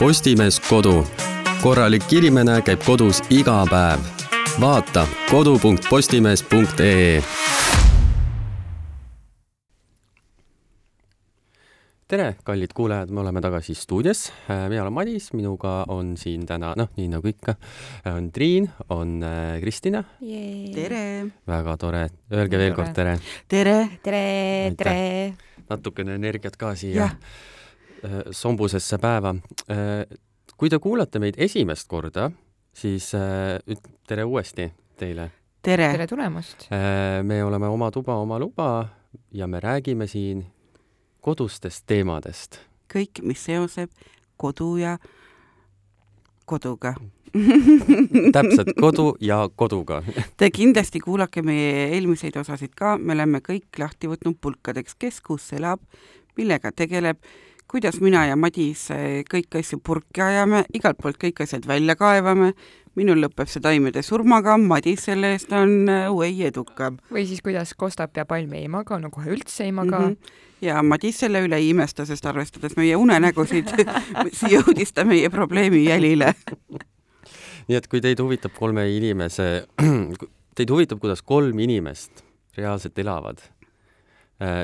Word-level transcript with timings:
Postimees 0.00 0.56
Kodu. 0.64 1.04
korralik 1.60 2.06
inimene 2.16 2.62
käib 2.64 2.80
kodus 2.86 3.18
iga 3.28 3.66
päev. 3.68 4.00
vaata 4.60 5.02
kodu.postimees.ee 5.28 7.20
tere, 12.08 12.36
kallid 12.44 12.72
kuulajad, 12.72 13.12
me 13.12 13.20
oleme 13.20 13.40
tagasi 13.44 13.74
stuudios. 13.74 14.32
mina 14.68 14.82
olen 14.82 14.92
Madis, 14.92 15.32
minuga 15.32 15.84
on 15.88 16.16
siin 16.16 16.46
täna, 16.46 16.72
noh, 16.76 16.88
nii 16.96 17.08
nagu 17.08 17.28
ikka, 17.28 17.54
on 18.16 18.32
Triin, 18.32 18.70
on 18.88 19.22
äh, 19.22 19.60
Kristina. 19.60 20.04
tere! 20.74 21.26
väga 21.46 21.76
tore, 21.76 22.08
öelge 22.32 22.58
veel 22.58 22.72
kord 22.74 22.94
tere. 22.96 23.18
tere! 23.48 23.88
tere, 24.02 24.72
tere! 24.76 25.34
natukene 25.68 26.14
energiat 26.14 26.56
ka 26.56 26.74
siia 26.74 27.04
äh, 27.04 27.16
sombusesse 28.32 28.98
päeva. 28.98 29.34
Äh, 29.70 30.04
kui 30.56 30.70
te 30.70 30.78
kuulate 30.78 31.20
meid 31.22 31.38
esimest 31.40 31.88
korda, 31.88 32.30
siis 32.76 33.10
üt-, 33.14 33.90
tere 34.08 34.24
uuesti 34.24 34.70
teile. 35.00 35.30
tere! 35.62 35.90
tere 35.92 36.06
tulemast! 36.06 36.68
me 37.22 37.44
oleme 37.44 37.68
Oma 37.68 37.90
tuba, 37.90 38.16
oma 38.20 38.38
luba 38.38 38.88
ja 39.32 39.46
me 39.46 39.60
räägime 39.60 40.06
siin 40.06 40.44
kodustest 41.20 41.84
teemadest. 41.86 42.60
kõik, 42.90 43.22
mis 43.22 43.44
seoseb 43.44 43.90
kodu 44.36 44.76
ja 44.80 44.96
koduga 46.44 46.94
täpselt, 48.34 48.72
kodu 48.80 49.12
ja 49.22 49.44
koduga 49.56 50.00
Te 50.40 50.50
kindlasti 50.50 51.00
kuulake 51.00 51.42
meie 51.46 51.86
eelmiseid 51.94 52.36
osasid 52.40 52.74
ka, 52.74 52.96
me 52.98 53.14
oleme 53.14 53.42
kõik 53.44 53.78
lahti 53.78 54.10
võtnud 54.10 54.40
pulkadeks, 54.42 54.96
kes 54.98 55.20
kus 55.22 55.52
elab, 55.54 55.82
millega 56.38 56.72
tegeleb, 56.74 57.20
kuidas 57.70 58.00
mina 58.02 58.24
ja 58.26 58.36
Madis 58.36 58.88
kõiki 59.30 59.60
asju 59.60 59.78
purki 59.84 60.22
ajame, 60.24 60.64
igalt 60.74 60.98
poolt 61.02 61.20
kõik 61.22 61.42
asjad 61.44 61.66
välja 61.68 61.94
kaevame, 61.98 62.52
minul 62.98 63.22
lõpeb 63.22 63.50
see 63.50 63.62
taimede 63.62 64.02
surmaga, 64.02 64.56
Madis 64.58 65.06
selle 65.06 65.34
eest 65.36 65.52
on 65.54 65.86
way 66.16 66.32
eh, 66.34 66.48
edukam. 66.50 66.98
või 67.12 67.26
siis 67.30 67.42
kuidas 67.46 67.74
kostab 67.78 68.16
ja 68.16 68.26
palm 68.26 68.52
ei 68.58 68.68
maga, 68.68 68.98
no 68.98 69.10
kohe 69.14 69.30
üldse 69.30 69.68
ei 69.68 69.72
maga 69.72 69.98
mm. 69.98 70.14
-hmm 70.14 70.46
ja 70.60 70.82
Madis 70.82 71.22
selle 71.22 71.40
üle 71.40 71.56
ei 71.56 71.70
imesta, 71.72 72.04
sest 72.04 72.26
arvestades 72.26 72.74
meie 72.76 72.96
unenägusid 72.96 73.70
jõudis 74.52 74.92
ta 74.92 75.06
meie 75.08 75.30
probleemi 75.32 75.86
jälile 75.86 76.34
nii 77.68 77.78
et 77.78 77.88
kui 77.88 78.00
teid 78.00 78.20
huvitab 78.20 78.52
kolme 78.58 78.84
inimese, 78.96 79.64
teid 80.56 80.70
huvitab, 80.70 81.00
kuidas 81.00 81.22
kolm 81.22 81.58
inimest 81.58 82.24
reaalselt 82.58 82.98
elavad 82.98 83.40
Äh, 83.40 83.59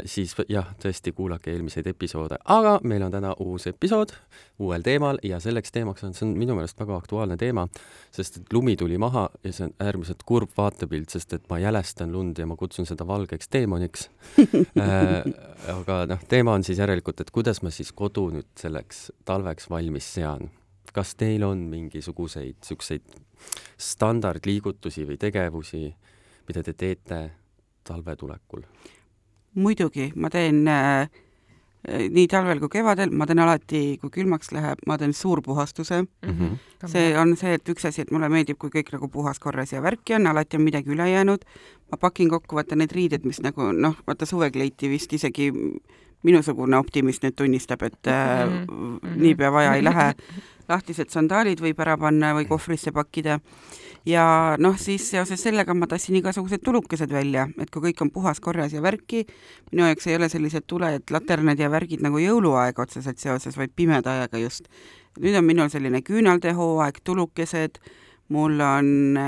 siis 0.09 0.33
jah, 0.49 0.71
tõesti 0.81 1.13
kuulake 1.13 1.53
eelmiseid 1.53 1.87
episoode, 1.91 2.39
aga 2.45 2.79
meil 2.89 3.03
on 3.05 3.13
täna 3.13 3.35
uus 3.45 3.67
episood 3.69 4.15
uuel 4.59 4.85
teemal 4.85 5.19
ja 5.23 5.37
selleks 5.43 5.73
teemaks 5.73 6.05
on, 6.07 6.15
see 6.17 6.25
on 6.25 6.33
minu 6.39 6.57
meelest 6.57 6.79
väga 6.81 6.97
aktuaalne 6.97 7.37
teema, 7.41 7.67
sest 8.15 8.41
et 8.41 8.55
lumi 8.57 8.77
tuli 8.81 8.97
maha 8.99 9.27
ja 9.45 9.53
see 9.53 9.67
on 9.69 9.75
äärmiselt 9.85 10.25
kurb 10.29 10.55
vaatepilt, 10.57 11.13
sest 11.13 11.37
et 11.37 11.45
ma 11.53 11.59
jälestan 11.61 12.13
lund 12.13 12.41
ja 12.41 12.47
ma 12.49 12.57
kutsun 12.57 12.89
seda 12.89 13.07
valgeks 13.07 13.53
teemoniks 13.53 14.09
äh, 14.81 15.29
aga 15.77 16.01
noh, 16.09 16.25
teema 16.29 16.57
on 16.57 16.65
siis 16.65 16.81
järelikult, 16.81 17.21
et 17.21 17.31
kuidas 17.35 17.61
ma 17.63 17.73
siis 17.75 17.93
kodu 17.93 18.31
nüüd 18.33 18.49
selleks 18.59 19.11
talveks 19.29 19.71
valmis 19.71 20.09
sean. 20.17 20.51
kas 20.97 21.15
teil 21.21 21.45
on 21.45 21.67
mingisuguseid 21.69 22.57
niisuguseid 22.57 23.25
standardliigutusi 23.77 25.05
või 25.05 25.19
tegevusi, 25.21 25.83
mida 26.49 26.63
te 26.65 26.73
teete 26.73 27.19
talve 27.85 28.17
tulekul? 28.17 28.65
Muidugi, 29.57 30.11
ma 30.17 30.31
teen 30.33 30.67
äh, 30.69 31.09
nii 31.87 32.27
talvel 32.31 32.61
kui 32.63 32.71
kevadel, 32.73 33.13
ma 33.15 33.27
teen 33.29 33.41
alati, 33.43 33.83
kui 34.01 34.11
külmaks 34.15 34.51
läheb, 34.55 34.83
ma 34.87 34.99
teen 34.99 35.15
suurpuhastuse 35.15 36.03
mm. 36.03 36.31
-hmm. 36.31 36.89
see 36.91 37.19
on 37.19 37.37
see, 37.37 37.55
et 37.55 37.69
üks 37.69 37.87
asi, 37.89 38.03
et 38.03 38.11
mulle 38.11 38.29
meeldib, 38.29 38.59
kui 38.59 38.71
kõik 38.71 38.93
nagu 38.93 39.09
puhas, 39.09 39.39
korras 39.39 39.73
ja 39.73 39.83
värki 39.83 40.15
on, 40.15 40.27
alati 40.27 40.57
on 40.57 40.63
midagi 40.63 40.91
üle 40.91 41.11
jäänud. 41.11 41.45
ma 41.91 41.97
pakin 41.97 42.29
kokku, 42.29 42.57
vaata 42.57 42.77
need 42.77 42.93
riided, 42.93 43.25
mis 43.25 43.41
nagu 43.41 43.73
noh, 43.73 43.95
vaata 44.07 44.27
suvekleiti 44.27 44.89
vist 44.91 45.13
isegi 45.13 45.53
minusugune 46.23 46.77
optimist 46.77 47.23
nüüd 47.23 47.37
tunnistab, 47.37 47.83
et 47.83 48.07
äh, 48.07 48.49
mm 48.49 48.67
-hmm. 48.67 49.17
niipea 49.17 49.53
vaja 49.53 49.75
ei 49.75 49.85
lähe. 49.85 50.15
lahtised 50.69 51.11
sandaalid 51.11 51.61
võib 51.63 51.81
ära 51.81 51.97
panna 51.99 52.35
või 52.35 52.49
kohvrisse 52.49 52.93
pakkida 52.93 53.39
ja 54.07 54.57
noh, 54.63 54.77
siis 54.79 55.09
seoses 55.11 55.43
sellega 55.43 55.75
ma 55.75 55.89
tassin 55.91 56.17
igasugused 56.21 56.63
tulukesed 56.65 57.13
välja, 57.13 57.49
et 57.61 57.71
kui 57.75 57.89
kõik 57.89 58.03
on 58.05 58.13
puhas, 58.15 58.41
korras 58.41 58.75
ja 58.77 58.83
värki, 58.85 59.25
minu 59.73 59.89
jaoks 59.89 60.07
ei 60.07 60.17
ole 60.19 60.29
sellised 60.33 60.67
tuled, 60.71 61.05
laternad 61.11 61.61
ja 61.61 61.71
värgid 61.73 62.05
nagu 62.07 62.21
jõuluaeg 62.23 62.79
otseselt 62.79 63.23
seoses, 63.23 63.59
vaid 63.59 63.75
pimeda 63.77 64.15
ajaga 64.17 64.41
just. 64.43 64.71
nüüd 65.19 65.37
on 65.39 65.47
minul 65.49 65.71
selline 65.73 66.03
küünaldehooaeg, 66.05 67.01
tulukesed, 67.05 67.79
mul 68.29 68.61
on 68.61 69.19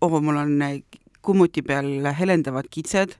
oh,, 0.00 0.20
mul 0.20 0.40
on 0.40 0.56
kummuti 1.24 1.62
peal 1.62 2.10
helendavad 2.18 2.68
kitsed, 2.70 3.16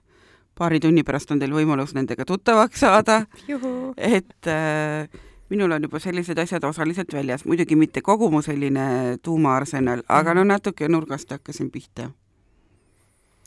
paari 0.55 0.79
tunni 0.79 1.03
pärast 1.03 1.31
on 1.31 1.39
teil 1.39 1.53
võimalus 1.55 1.95
nendega 1.95 2.25
tuttavaks 2.25 2.83
saada, 2.85 3.23
et 4.15 4.51
äh, 4.51 5.07
minul 5.49 5.71
on 5.71 5.81
juba 5.81 5.99
sellised 5.99 6.37
asjad 6.37 6.63
osaliselt 6.63 7.13
väljas, 7.13 7.45
muidugi 7.45 7.75
mitte 7.75 8.01
kogu 8.01 8.29
mu 8.31 8.41
selline 8.41 9.17
tuumaarsenal, 9.23 10.03
aga 10.09 10.33
no 10.33 10.43
natuke 10.43 10.87
nurgast 10.89 11.31
hakkasin 11.31 11.71
pihta. 11.71 12.09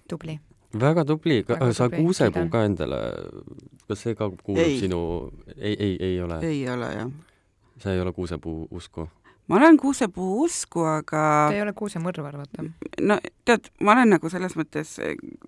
tubli. 0.08 0.38
väga 0.80 1.04
tubli, 1.04 1.44
sa 1.72 1.88
kuusepuu 1.88 2.48
ka 2.48 2.64
endale, 2.64 3.00
kas 3.88 4.02
see 4.02 4.14
ka 4.14 4.30
kuulub 4.30 4.64
ei. 4.64 4.80
sinu, 4.80 5.32
ei, 5.56 5.76
ei, 5.78 5.96
ei 6.00 6.20
ole? 6.22 6.40
ei 6.46 6.68
ole 6.70 6.92
jah. 6.94 7.10
sa 7.78 7.92
ei 7.92 8.00
ole 8.00 8.12
kuusepuu 8.12 8.68
usku? 8.70 9.08
ma 9.48 9.56
olen 9.56 9.76
kuusepuu 9.76 10.42
usku, 10.44 10.84
aga 10.84 11.24
ta 11.50 11.56
ei 11.56 11.62
ole 11.62 11.72
kuusemõrvar, 11.72 12.38
vaata. 12.38 12.64
no 13.00 13.18
tead, 13.44 13.72
ma 13.80 13.92
olen 13.96 14.16
nagu 14.16 14.30
selles 14.30 14.56
mõttes, 14.56 14.96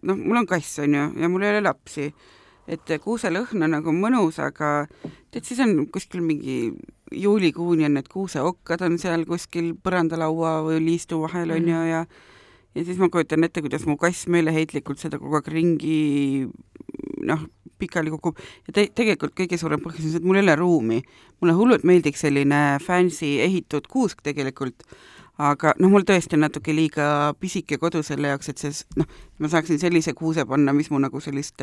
noh, 0.03 0.19
mul 0.19 0.43
on 0.43 0.51
kass, 0.51 0.79
on 0.83 0.95
ju, 0.99 1.09
ja 1.21 1.29
mul 1.29 1.47
ei 1.47 1.55
ole 1.55 1.65
lapsi 1.69 2.11
et 2.71 2.93
kuuselõhn 3.03 3.67
on 3.67 3.75
nagu 3.75 3.93
mõnus, 3.95 4.39
aga 4.43 4.87
tead, 5.31 5.45
siis 5.45 5.61
on 5.65 5.87
kuskil 5.93 6.23
mingi 6.23 6.73
juulikuuni 7.11 7.89
on 7.89 7.97
need 7.99 8.11
kuuseokkad 8.11 8.85
on 8.87 8.99
seal 9.03 9.27
kuskil 9.29 9.73
põrandalaua 9.83 10.61
või 10.69 10.79
liistu 10.85 11.21
vahel 11.25 11.57
on 11.57 11.65
mm. 11.65 11.73
ju 11.73 11.87
ja 11.91 12.05
ja 12.75 12.85
siis 12.87 13.01
ma 13.03 13.09
kujutan 13.11 13.45
ette, 13.45 13.63
kuidas 13.65 13.87
mu 13.87 13.97
kass 13.99 14.29
meeleheitlikult 14.31 15.01
seda 15.03 15.19
kogu 15.19 15.41
aeg 15.41 15.49
ringi 15.51 16.47
noh, 17.27 17.43
pikali 17.81 18.13
kukub 18.15 18.39
ja 18.69 18.75
te 18.77 18.87
tegelikult 18.95 19.35
kõige 19.39 19.59
suurem 19.59 19.83
põhjus 19.83 20.05
on 20.05 20.13
see, 20.13 20.21
et 20.23 20.29
mul 20.29 20.39
ei 20.39 20.45
ole 20.45 20.57
ruumi. 20.61 21.01
mulle 21.41 21.57
hullult 21.57 21.87
meeldiks 21.89 22.23
selline 22.27 22.79
fancy 22.85 23.39
ehitud 23.43 23.89
kuusk 23.91 24.21
tegelikult, 24.23 24.85
aga 25.41 25.73
noh, 25.81 25.91
mul 25.93 26.05
tõesti 26.09 26.37
on 26.37 26.45
natuke 26.45 26.73
liiga 26.75 27.33
pisike 27.41 27.79
kodu 27.81 28.03
selle 28.05 28.31
jaoks, 28.33 28.51
et 28.53 28.61
see 28.61 28.73
noh, 29.01 29.09
ma 29.41 29.51
saaksin 29.53 29.81
sellise 29.81 30.13
kuuse 30.17 30.45
panna, 30.49 30.75
mis 30.77 30.91
mu 30.93 31.01
nagu 31.01 31.23
sellist 31.23 31.63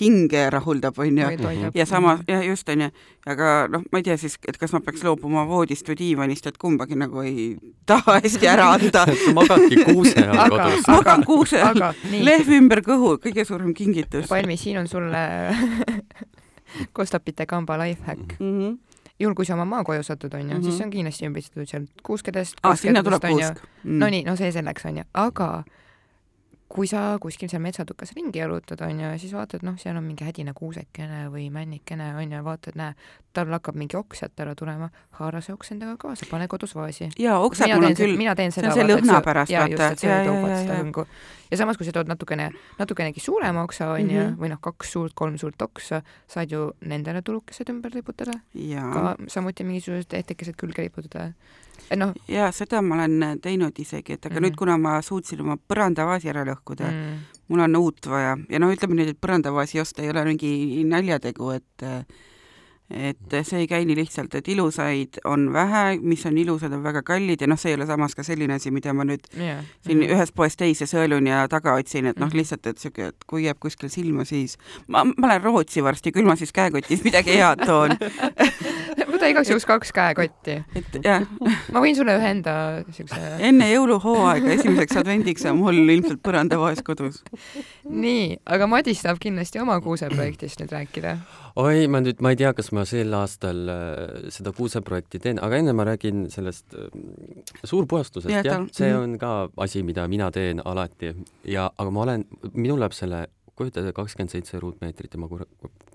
hinge 0.00 0.42
rahuldab, 0.52 0.98
on 1.02 1.20
ju, 1.22 1.70
ja 1.78 1.86
samas, 1.88 2.24
jah, 2.28 2.42
just, 2.46 2.68
on 2.72 2.86
ju, 2.86 2.90
aga 3.30 3.52
noh, 3.72 3.84
ma 3.92 4.02
ei 4.02 4.06
tea 4.06 4.18
siis, 4.20 4.38
et 4.48 4.58
kas 4.60 4.74
ma 4.74 4.82
peaks 4.84 5.04
loobuma 5.06 5.44
voodist 5.48 5.88
või 5.88 5.98
diivanist, 6.02 6.48
et 6.50 6.58
kumbagi 6.60 6.98
nagu 6.98 7.22
ei 7.22 7.52
taha 7.88 8.18
hästi 8.20 8.50
ära 8.50 8.72
anda. 8.76 9.06
Magadki 9.36 9.82
kuuse 9.86 10.26
all 10.26 10.56
kodus. 10.56 10.86
magan 10.90 11.26
kuuse 11.26 11.60
all, 11.62 11.82
lehv 12.10 12.50
ümber 12.58 12.82
kõhu, 12.86 13.16
kõige 13.22 13.46
suurem 13.48 13.74
kingitus. 13.76 14.26
Palmi, 14.30 14.58
siin 14.60 14.82
on 14.82 14.90
sulle 14.90 15.22
Kostapite 16.96 17.44
kamba 17.46 17.76
lifehack. 17.82 18.40
Mm. 18.40 18.56
-hmm 18.58 18.91
juhul, 19.20 19.34
kui 19.34 19.46
sa 19.46 19.54
oma 19.54 19.64
maakoju 19.64 20.02
satud, 20.02 20.34
onju 20.34 20.46
mm, 20.46 20.58
-hmm. 20.58 20.64
siis 20.64 20.78
see 20.78 20.86
on 20.86 20.90
kindlasti 20.90 21.26
ümbritsetud 21.28 21.68
seal 21.68 21.86
kuuskedest. 22.02 22.58
aa, 22.62 22.76
sinna 22.76 23.02
tuleb 23.02 23.22
kuusk. 23.28 23.62
Mm. 23.84 23.98
no 23.98 24.08
nii, 24.08 24.24
no 24.24 24.36
see 24.36 24.52
selleks, 24.52 24.84
onju, 24.86 25.04
aga 25.14 25.64
kui 26.72 26.88
sa 26.88 27.18
kuskil 27.20 27.50
seal 27.52 27.60
metsatukas 27.60 28.14
ringi 28.16 28.40
jalutad, 28.40 28.80
onju, 28.86 29.04
ja 29.04 29.18
siis 29.20 29.34
vaatad, 29.36 29.64
noh, 29.66 29.76
seal 29.80 29.96
on 29.98 30.06
mingi 30.06 30.24
hädine 30.24 30.54
kuusekene 30.56 31.26
või 31.32 31.50
männikene, 31.52 32.12
onju, 32.16 32.40
vaatad, 32.46 32.78
näe, 32.80 32.96
tal 33.36 33.52
hakkab 33.52 33.76
mingi 33.76 33.98
oks 33.98 34.22
sealt 34.22 34.40
ära 34.40 34.54
tulema, 34.56 34.88
haara 35.18 35.42
see 35.44 35.52
oks 35.52 35.74
endaga 35.74 35.98
kaasa, 36.00 36.28
pane 36.30 36.48
kodus 36.52 36.72
vaasi. 36.76 37.10
jaa, 37.20 37.36
oksad 37.44 37.74
mul 37.74 37.90
on 37.90 37.96
küll, 37.98 38.16
mina 38.16 38.34
teen 38.38 38.54
seda, 38.54 38.72
see 38.72 38.84
on 38.84 38.88
see 38.88 38.96
lõhna 38.96 39.20
pärast, 39.24 39.52
vaata. 39.52 39.90
et 39.92 40.04
see 40.04 40.18
toob 40.28 40.48
seda 40.48 40.78
hõngu. 40.80 41.06
ja 41.52 41.60
samas, 41.60 41.80
kui 41.80 41.88
sa 41.88 41.96
tood 41.98 42.08
natukene, 42.08 42.48
natukenegi 42.80 43.20
suurema 43.20 43.66
oksa, 43.68 43.90
onju 43.98 44.08
mm, 44.08 44.28
-hmm. 44.30 44.38
või 44.40 44.52
noh, 44.54 44.60
kaks 44.64 44.94
suurt, 44.96 45.16
kolm 45.18 45.36
suurt 45.40 45.62
oksa, 45.68 46.00
saad 46.28 46.52
ju 46.52 46.70
nendele 46.80 47.22
tulukesed 47.22 47.68
ümber 47.68 47.92
riputada. 47.92 48.38
ka 48.92 49.16
samuti 49.28 49.64
mingisugused 49.64 50.16
ehtekesed 50.16 50.56
külge 50.56 50.88
riputada 50.88 51.32
noh. 51.96 52.14
jaa, 52.28 52.50
seda 52.52 52.82
ma 52.82 53.00
olen 53.00 53.38
teinud 53.42 53.78
isegi, 53.78 54.16
et 54.16 54.26
aga 54.26 54.38
mm. 54.38 54.46
nüüd, 54.46 54.58
kuna 54.58 54.78
ma 54.80 54.96
suutsin 55.04 55.44
oma 55.44 55.56
põrandavaasi 55.56 56.32
ära 56.32 56.44
lõhkuda 56.48 56.90
mm., 56.90 57.22
mul 57.52 57.64
on 57.66 57.80
uut 57.82 58.06
vaja 58.08 58.36
ja 58.48 58.60
noh, 58.62 58.72
ütleme 58.72 58.96
nüüd, 58.96 59.12
et 59.12 59.20
põrandavaasi 59.20 59.82
osta 59.82 60.04
ei 60.04 60.12
ole 60.12 60.24
mingi 60.30 60.52
naljategu, 60.88 61.50
et 61.58 61.88
et 62.92 63.34
see 63.46 63.62
ei 63.62 63.68
käi 63.70 63.86
nii 63.88 63.96
lihtsalt, 63.96 64.34
et 64.36 64.48
ilusaid 64.52 65.20
on 65.28 65.46
vähe, 65.54 65.96
mis 66.02 66.24
on 66.28 66.36
ilusad, 66.38 66.72
on 66.76 66.82
väga 66.84 67.02
kallid 67.06 67.40
ja 67.40 67.48
noh, 67.48 67.58
see 67.60 67.72
ei 67.72 67.78
ole 67.78 67.86
samas 67.88 68.14
ka 68.18 68.24
selline 68.26 68.58
asi, 68.58 68.72
mida 68.74 68.92
ma 68.92 69.06
nüüd 69.08 69.24
yeah. 69.36 69.62
siin 69.86 69.98
mm 69.98 70.04
-hmm. 70.04 70.16
ühest 70.16 70.34
poest 70.36 70.58
teise 70.60 70.84
sõelun 70.90 71.26
ja 71.28 71.46
taga 71.48 71.74
otsin, 71.80 72.06
et 72.06 72.18
noh, 72.18 72.28
mhm. 72.28 72.36
lihtsalt, 72.36 72.66
et 72.66 72.78
sihuke, 72.78 73.06
et 73.12 73.24
kui 73.26 73.44
jääb 73.44 73.58
kuskil 73.60 73.88
silma, 73.88 74.24
siis 74.24 74.58
ma, 74.88 75.04
ma 75.04 75.28
lähen 75.28 75.42
Rootsi 75.42 75.82
varsti, 75.82 76.12
küll 76.12 76.28
ma 76.28 76.36
siis 76.36 76.52
käekotis 76.52 77.04
midagi 77.04 77.38
head 77.38 77.64
toon 77.66 77.96
võta 79.22 79.30
igaks 79.30 79.50
juhuks 79.52 79.66
kaks 79.68 79.92
käekotti. 79.94 80.56
et 80.78 80.96
jah, 81.04 81.24
ma 81.72 81.82
võin 81.82 81.94
sulle 81.96 82.16
ühe 82.18 82.30
enda 82.34 82.54
siukse, 82.94 83.20
enne 83.46 83.68
jõuluhooaega 83.70 84.56
esimeseks 84.56 84.98
advendiks 85.02 85.46
on 85.50 85.60
mul 85.60 85.78
ilmselt 85.94 86.22
põrandavaes 86.26 86.82
kodus. 86.86 87.20
nii, 87.86 88.40
aga 88.56 88.68
Madis 88.70 89.04
tahab 89.04 89.20
kindlasti 89.22 89.62
oma 89.62 89.78
kuuseprojektist 89.84 90.62
nüüd 90.62 90.74
rääkida. 90.74 91.14
oi, 91.62 91.86
ma 91.92 92.02
nüüd, 92.02 92.22
ma 92.24 92.32
ei 92.34 92.40
tea, 92.40 92.52
kas 92.56 92.72
ma 92.74 92.86
sel 92.88 93.14
aastal 93.18 93.62
äh, 93.70 94.30
seda 94.34 94.54
kuuseprojekti 94.56 95.22
teen, 95.22 95.42
aga 95.42 95.60
enne 95.62 95.76
ma 95.76 95.86
räägin 95.86 96.26
sellest 96.32 96.74
äh, 96.74 96.90
suurpuhastusest 97.62 98.32
Jah, 98.32 98.42
jah 98.42 98.58
ja,, 98.58 98.66
see 98.74 98.90
mhm. 98.90 99.02
on 99.02 99.20
ka 99.22 99.34
asi, 99.62 99.84
mida 99.86 100.08
mina 100.10 100.32
teen 100.34 100.62
alati 100.64 101.14
ja, 101.46 101.70
aga 101.70 101.94
ma 101.94 102.06
olen, 102.08 102.26
minul 102.54 102.82
läheb 102.82 102.96
selle, 102.96 103.26
kujuta 103.62 103.86
kakskümmend 103.96 104.34
seitse 104.34 104.60
ruutmeetrit 104.62 105.14
ja 105.14 105.20
ma 105.22 105.28
kur-, 105.30 105.46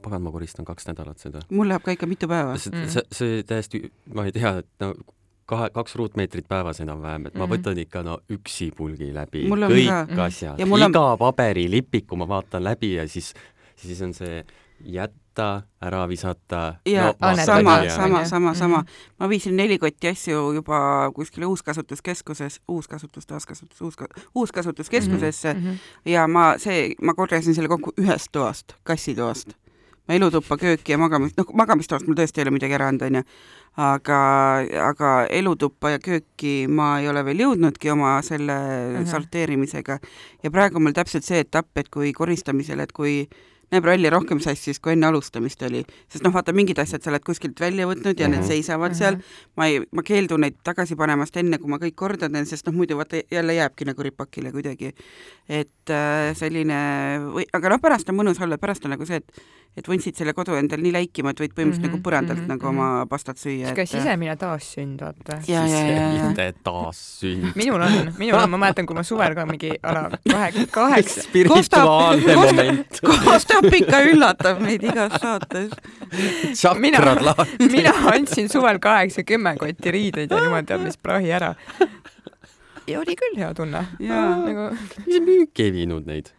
pagan, 0.02 0.24
ma 0.25 0.31
koristan 0.34 0.66
kaks 0.68 0.88
nädalat 0.90 1.19
seda. 1.22 1.44
mul 1.52 1.68
läheb 1.69 1.84
ka 1.86 1.92
ikka 1.94 2.08
mitu 2.10 2.28
päeva. 2.31 2.58
see 2.58 2.72
Mm., 2.74 2.90
see, 2.96 3.04
see 3.12 3.44
täiesti, 3.44 3.84
ma 4.14 4.25
ei 4.25 4.31
tea, 4.36 4.58
et 4.64 4.68
no 4.84 4.94
kahe, 5.48 5.69
kaks 5.75 5.96
ruutmeetrit 5.96 6.48
päevas 6.48 6.81
enam-vähem, 6.84 7.28
et 7.30 7.36
ma 7.40 7.46
Mhm. 7.46 7.54
võtan 7.54 7.78
ikka 7.80 8.02
no 8.04 8.18
üksipulgi 8.30 9.14
läbi 9.16 9.46
Mul 9.48 9.64
on 9.64 9.72
kõik 9.72 10.16
ka. 10.16 10.25
Asjad 10.25 10.60
Ja, 10.60 10.66
mul 10.66 10.81
on- 10.84 10.92
iga 10.92 11.06
paberilipiku 11.22 12.18
ma 12.19 12.25
vaatan 12.28 12.64
läbi 12.64 12.96
ja 12.98 13.08
siis, 13.08 13.34
siis 13.75 14.02
on 14.02 14.13
see 14.13 14.44
jätta, 15.38 15.62
ära 15.81 16.07
visata. 16.10 16.75
need 16.86 17.45
sama, 17.45 17.89
sama, 17.89 18.25
sama, 18.25 18.54
sama 18.54 18.78
Mhm.. 18.78 18.88
ma 19.19 19.28
viisin 19.30 19.56
neli 19.56 19.78
kotti 19.78 20.07
asju 20.07 20.54
juba 20.54 21.12
kuskile 21.16 21.45
uuskasutuskeskuses, 21.45 22.62
uuskasutus, 22.68 23.25
taaskasutus, 23.25 23.81
uus, 23.81 23.95
uuskasutuskeskusesse 24.36 25.54
Mhm. 25.54 25.74
ja 26.06 26.28
ma, 26.28 26.56
see, 26.57 26.94
ma 27.01 27.13
korjasin 27.13 27.56
selle 27.56 27.68
kokku 27.68 27.92
ühest 28.01 28.28
toast, 28.31 28.74
kassitoast. 28.84 29.54
ma 30.07 30.16
elutuppa, 30.16 30.56
kööki 30.57 30.92
ja 30.92 30.98
magamist, 30.98 31.36
noh, 31.38 31.45
magamistoast 31.54 32.07
mul 32.07 32.16
tõesti 32.16 32.39
ei 32.39 32.44
ole 32.45 32.51
midagi 32.51 32.74
ära 32.74 32.88
anda, 32.88 33.06
onju. 33.06 33.24
aga, 33.78 34.19
aga 34.89 35.25
elutuppa 35.30 35.89
ja 35.89 36.00
kööki 36.00 36.68
ma 36.69 37.00
ei 37.00 37.10
ole 37.10 37.25
veel 37.25 37.38
jõudnudki 37.38 37.92
oma 37.92 38.22
selle 38.22 38.56
Mhm. 38.94 39.06
sorteerimisega 39.06 40.00
ja 40.44 40.51
praegu 40.51 40.78
on 40.78 40.84
mul 40.84 40.92
täpselt 40.94 41.24
see 41.24 41.39
etapp, 41.39 41.78
et 41.78 41.89
kui 41.89 42.13
koristamisel, 42.13 42.80
et 42.80 42.92
kui 42.92 43.28
näeb 43.72 43.84
välja 43.84 44.10
rohkem 44.14 44.40
sassis, 44.40 44.80
kui 44.80 44.94
enne 44.94 45.08
alustamist 45.10 45.62
oli, 45.68 45.81
sest 46.08 46.24
noh, 46.24 46.31
vaata 46.31 46.54
mingid 46.56 46.80
asjad 46.80 47.04
sa 47.04 47.12
oled 47.12 47.24
kuskilt 47.28 47.60
välja 47.60 47.88
võtnud 47.90 48.19
ja 48.19 48.28
need 48.28 48.40
Mhm. 48.40 48.48
seisavad 48.48 48.96
seal, 48.96 49.18
ma 49.58 49.68
ei, 49.68 49.81
ma 49.92 50.04
keeldun 50.08 50.42
neid 50.42 50.56
tagasi 50.64 50.96
panemast 50.96 51.36
enne, 51.38 51.58
kui 51.60 51.68
ma 51.69 51.78
kõik 51.78 51.96
korda 51.96 52.30
teen, 52.30 52.46
sest 52.46 52.66
noh, 52.66 52.74
muidu 52.74 52.96
vaata 52.98 53.19
jälle 53.31 53.54
jääbki 53.58 53.86
nagu 53.86 54.04
ripakile 54.04 54.52
kuidagi. 54.52 54.94
et 55.50 55.90
äh, 55.90 56.34
selline 56.36 56.78
või, 57.31 57.46
aga 57.54 57.69
noh, 57.69 57.80
pärast 57.80 58.10
on 58.10 58.16
mõnus 58.18 58.42
olla, 58.44 58.58
pärast 58.58 58.84
on 58.86 58.92
nagu 58.92 59.06
see, 59.06 59.16
et 59.18 59.31
et 59.77 59.88
võnsid 59.88 60.18
selle 60.18 60.33
kodu 60.33 60.56
endal 60.57 60.81
nii 60.81 60.94
läikima, 60.95 61.31
et 61.33 61.41
võid 61.41 61.53
põhimõtteliselt 61.53 61.88
Mhm, 61.88 61.91
nagu 61.91 62.03
põrandalt 62.03 62.39
mhm, 62.41 62.50
nagu 62.50 62.65
mhm. 62.65 62.77
oma 62.77 63.06
pastat 63.09 63.38
süüa. 63.38 63.69
sihuke 63.69 63.85
sisemine 63.85 64.35
taassünd, 64.39 65.01
vaata. 65.01 65.38
mitte 65.45 66.47
taassünd. 66.65 67.51
minul 67.56 67.81
on, 67.85 68.13
minul 68.18 68.39
on, 68.41 68.50
ma 68.50 68.57
mäletan, 68.65 68.88
kui 68.89 68.97
ma 68.97 69.03
suvel 69.07 69.35
ka 69.38 69.45
mingi 69.50 69.74
a 69.83 69.94
la 69.94 70.03
kahe, 70.25 70.65
kaheksa, 70.71 71.25
spirituaalne 71.27 72.35
moment. 72.35 73.01
Kostap 73.27 73.69
ikka 73.79 74.01
üllatab 74.09 74.62
meid 74.63 74.83
igas 74.83 75.18
saates. 75.21 75.71
Mina- 76.77 76.97
tšakrad 76.97 77.24
lahti. 77.25 77.69
mina 77.71 77.94
andsin 78.13 78.50
suvel 78.50 78.79
kaheksa-kümme 78.83 79.56
kotti 79.62 79.91
riideid 79.94 80.31
ja 80.31 80.44
jumal 80.44 80.65
teab 80.68 80.85
mis 80.85 80.97
prahi 80.97 81.31
ära. 81.31 81.53
ja 82.88 83.00
oli 83.00 83.15
küll 83.19 83.38
hea 83.38 83.53
tunne. 83.53 83.85
Jaa. 84.00 84.29
nagu 84.45 84.69
mis 85.06 85.21
müüki 85.21 85.69
ei 85.69 85.74
viinud 85.75 86.07
neid? 86.09 86.33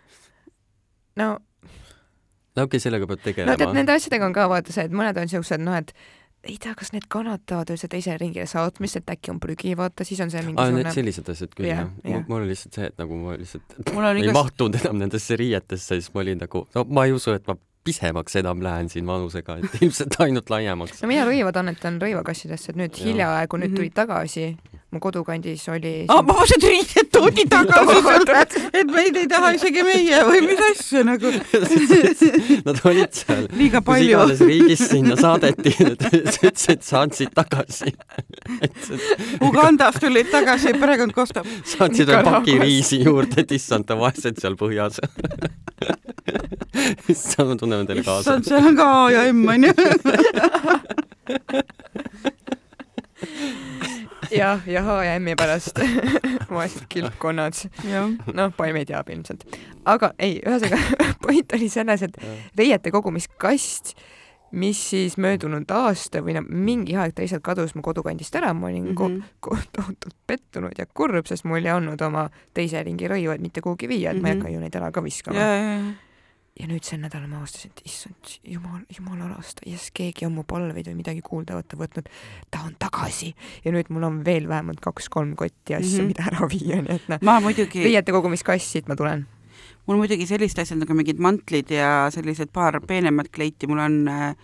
no 1.19 1.37
no 2.59 2.67
okei 2.67 2.77
okay,, 2.79 2.85
sellega 2.87 3.07
peab 3.09 3.19
no 3.21 3.25
tead, 3.25 3.35
tegelema. 3.37 3.75
nende 3.79 3.95
asjadega 3.97 4.27
on 4.29 4.35
ka 4.37 4.49
vaata 4.51 4.75
see, 4.75 4.89
et 4.91 4.97
mõned 5.03 5.21
on 5.23 5.31
siuksed 5.31 5.63
noh, 5.65 5.79
et 5.79 5.95
ei 6.49 6.55
tea, 6.63 6.71
kas 6.79 6.93
need 6.95 7.07
kannatavad 7.11 7.71
üldse 7.75 7.89
teisele 7.91 8.15
ringile 8.21 8.45
saatmist, 8.49 9.01
et 9.01 9.11
äkki 9.11 9.33
on 9.33 9.41
prügi, 9.43 9.73
vaata, 9.77 10.05
siis 10.07 10.21
on 10.23 10.31
see 10.33 10.43
mingisugune 10.47 10.93
sellised 10.95 11.31
asjad 11.35 11.55
küll 11.59 11.67
Jah, 11.71 11.89
jah 12.05 12.13
jah.. 12.15 12.27
mul 12.31 12.45
oli 12.45 12.53
lihtsalt 12.53 12.79
see, 12.79 12.91
et 12.93 13.01
nagu 13.03 13.19
ma 13.19 13.35
lihtsalt 13.41 13.79
mul 13.95 14.07
on 14.07 14.21
ei 14.21 14.23
igas, 14.29 14.37
mahtunud 14.39 14.79
enam 14.83 15.01
nendesse 15.03 15.37
riietesse, 15.41 15.99
siis 15.99 16.13
ma 16.15 16.23
olin 16.23 16.39
nagu, 16.45 16.63
no 16.77 16.85
ma 16.95 17.09
ei 17.09 17.17
usu, 17.17 17.35
et 17.35 17.47
ma 17.51 17.57
pisemaks 17.89 18.37
enam 18.39 18.63
lähen 18.63 18.89
siin 18.93 19.07
vanusega, 19.09 19.59
et 19.59 19.83
ilmselt 19.83 20.15
ainult 20.23 20.51
laiemaks. 20.55 21.03
no 21.03 21.09
mina 21.11 21.27
rõivad 21.27 21.59
annetan 21.63 21.99
rõivakassidesse, 22.03 22.71
et 22.75 22.81
nüüd 22.81 22.95
Jaa. 22.95 23.07
hiljaaegu 23.11 23.59
nüüd 23.59 23.73
Mhm. 23.75 23.81
tulid 23.83 23.95
tagasi, 23.99 24.49
mu 24.89 25.01
kodukandis 25.05 25.67
oli 25.69 25.91
aa, 26.09 26.23
ma 26.25 26.33
mõtlesin, 26.33 26.57
et 26.57 26.65
riided 26.65 27.09
toodi 27.13 27.45
tagasi 27.53 27.97
sulle, 28.07 28.45
et 28.81 28.93
meid 28.93 29.19
ei 29.21 29.27
taha 29.29 29.51
isegi 29.59 29.83
meie 29.85 30.21
või 30.25 30.41
mis 30.47 30.63
asja 30.65 31.03
nagu. 31.05 31.33
Nad 32.69 32.81
olid 32.89 33.19
seal, 33.19 33.45
liiga 33.59 33.83
kus 33.83 33.89
palju. 33.91 34.09
iganes 34.09 34.41
riigis 34.49 34.85
sinna 34.95 35.19
saadeti, 35.21 35.75
ütles, 35.85 36.65
et 36.73 36.89
saatsid 36.89 37.35
tagasi. 37.37 37.93
Ugandast 39.49 40.01
tulid 40.05 40.33
tagasi, 40.33 40.73
perekond 40.81 41.13
kostab. 41.17 41.45
saatsid 41.69 42.09
veel 42.09 42.25
paki 42.25 42.57
riisi 42.63 43.03
juurde, 43.05 43.45
et 43.45 43.53
issand, 43.59 43.85
ta 43.89 43.99
vaesed 44.01 44.41
seal 44.41 44.57
põhjas. 44.61 45.03
issand, 47.13 47.53
ma 47.53 47.61
tunnen 47.61 47.85
teile 47.89 48.07
kaasa 48.09 48.39
issand,. 48.39 48.49
seal 48.49 48.73
on 48.73 48.81
ka 48.81 48.89
A 48.89 49.11
ja 49.13 49.29
M 49.35 49.45
onju. 49.53 49.73
jah, 54.31 54.61
ja 54.67 54.83
H 54.85 54.99
ja 55.07 55.17
M-i 55.19 55.35
pärast 55.39 55.79
vaesed 56.55 56.87
kilpkonnad, 56.93 57.57
noh, 58.35 58.53
Paim 58.57 58.77
ei 58.77 58.87
teab 58.89 59.09
ilmselt. 59.13 59.45
aga 59.89 60.13
ei, 60.19 60.39
ühesõnaga 60.45 60.79
point 61.25 61.53
oli 61.57 61.69
selles, 61.73 62.03
et 62.07 62.17
reiete 62.59 62.93
kogumiskast, 62.95 63.95
mis 64.59 64.79
siis 64.91 65.19
möödunud 65.21 65.69
aasta 65.77 66.23
või 66.25 66.39
no 66.39 66.43
mingi 66.49 66.97
aeg 66.97 67.13
ta 67.13 67.21
lihtsalt 67.21 67.45
kadus 67.45 67.75
mu 67.77 67.83
kodukandist 67.85 68.37
ära, 68.41 68.55
ma 68.57 68.71
olin 68.71 68.95
mm. 68.95 68.97
-hmm. 68.97 69.65
tohutult 69.77 70.17
pettunud 70.27 70.73
ja 70.79 70.87
kurb, 70.87 71.27
sest 71.29 71.45
mul 71.45 71.65
ei 71.65 71.73
olnud 71.73 72.01
oma 72.01 72.29
teise 72.57 72.83
ringi 72.83 73.09
rõivaid 73.09 73.45
mitte 73.45 73.61
kuhugi 73.61 73.89
viia, 73.89 74.11
et 74.13 74.23
ma 74.23 74.29
ei 74.29 74.35
Mhm. 74.35 74.41
hakka 74.43 74.55
ju 74.55 74.61
neid 74.61 74.77
ära 74.77 74.91
ka 74.93 75.03
viskama 75.05 75.39
ja, 76.59 76.67
nüüd 76.67 76.85
sel 76.87 77.01
nädalal 77.03 77.29
ma 77.31 77.41
avastasin, 77.41 77.73
et 77.73 77.83
issand, 77.87 78.35
jumal, 78.47 78.83
jumala 78.95 79.31
lasta, 79.31 79.65
yes, 79.69 79.89
keegi 79.95 80.27
on 80.27 80.35
mu 80.37 80.45
palveid 80.49 80.91
või 80.91 80.99
midagi 81.01 81.23
kuuldavata 81.25 81.79
võtnud, 81.79 82.11
ta 82.53 82.65
on 82.67 82.75
tagasi 82.83 83.33
ja 83.65 83.73
nüüd 83.75 83.91
mul 83.95 84.07
on 84.09 84.21
veel 84.27 84.49
vähemalt 84.51 84.83
kaks-kolm 84.85 85.35
kotti 85.39 85.79
asju 85.79 86.03
mm. 86.03 86.05
-hmm. 86.05 86.13
mida 86.13 86.29
ära 86.33 86.51
viia, 86.51 86.83
nii 86.83 86.99
et 86.99 87.09
noh, 87.13 87.25
ma 87.29 87.39
muidugi, 87.45 87.85
riiete 87.87 88.15
kogumiskast, 88.15 88.75
siit 88.75 88.91
ma 88.91 88.97
tulen. 88.99 89.27
mul 89.87 90.03
muidugi 90.03 90.27
sellised 90.27 90.59
asjad 90.63 90.83
nagu 90.83 90.95
mingid 90.95 91.19
mantlid 91.23 91.71
ja 91.71 92.09
sellised 92.13 92.53
paar 92.53 92.81
peenemat 92.81 93.31
kleiti 93.33 93.67
mul 93.67 93.79
on 93.79 94.09
äh, 94.09 94.35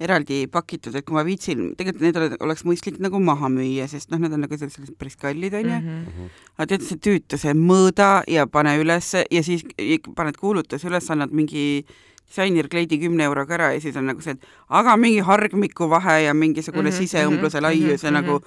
eraldi 0.00 0.46
pakitud, 0.50 0.94
et 0.94 1.06
kui 1.06 1.16
ma 1.16 1.24
viitsin, 1.26 1.72
tegelikult 1.78 2.04
need 2.06 2.18
ole- 2.20 2.40
oleks 2.46 2.64
mõistlik 2.66 3.00
nagu 3.02 3.18
maha 3.22 3.50
müüa, 3.50 3.88
sest 3.90 4.12
noh, 4.12 4.20
need 4.22 4.34
on 4.36 4.44
nagu 4.46 4.58
sellised 4.58 4.94
päris 4.98 5.18
kallid 5.18 5.54
onju 5.58 5.78
mm. 5.80 6.04
-hmm. 6.04 6.36
aga 6.56 6.66
tead, 6.72 6.84
see 6.86 7.00
tüütu, 7.06 7.38
see 7.38 7.54
mõõda 7.54 8.22
ja 8.30 8.46
pane 8.46 8.76
ülesse 8.78 9.24
ja 9.30 9.42
siis 9.42 9.66
paned 10.14 10.38
kuulutuse 10.38 10.88
üles, 10.88 11.10
annad 11.10 11.34
mingi 11.34 11.84
disainerkleidi 12.28 12.98
kümne 13.00 13.24
euroga 13.24 13.54
ära 13.54 13.72
ja 13.72 13.80
siis 13.80 13.96
on 13.96 14.06
nagu 14.06 14.22
see, 14.22 14.36
et 14.36 14.46
aga 14.68 14.96
mingi 15.00 15.20
hargmiku 15.24 15.88
vahe 15.90 16.20
ja 16.26 16.34
mingisugune 16.34 16.90
mm 16.90 16.94
-hmm, 16.94 16.98
siseõmbluse 16.98 17.60
laius 17.60 18.04
ja 18.04 18.10
nagu 18.10 18.40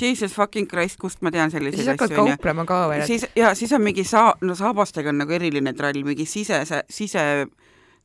jesus 0.00 0.32
fucking 0.32 0.68
christ, 0.70 0.96
kust 0.96 1.22
ma 1.22 1.30
tean 1.30 1.50
siis 1.50 1.58
selliseid 1.58 1.88
hakkad 1.88 2.10
asju 2.10 2.22
onju. 2.22 2.36
kauplema 2.36 2.64
ka 2.64 2.88
veel, 2.88 3.06
siis 3.06 3.26
ja 3.36 3.54
siis 3.54 3.72
on 3.72 3.82
mingi 3.82 4.04
saa-, 4.04 4.36
no 4.40 4.54
saabastega 4.54 5.08
on 5.08 5.18
nagu 5.18 5.32
eriline 5.32 5.72
trall, 5.72 6.04
mingi 6.04 6.26
sise, 6.26 6.62
sise 6.90 7.46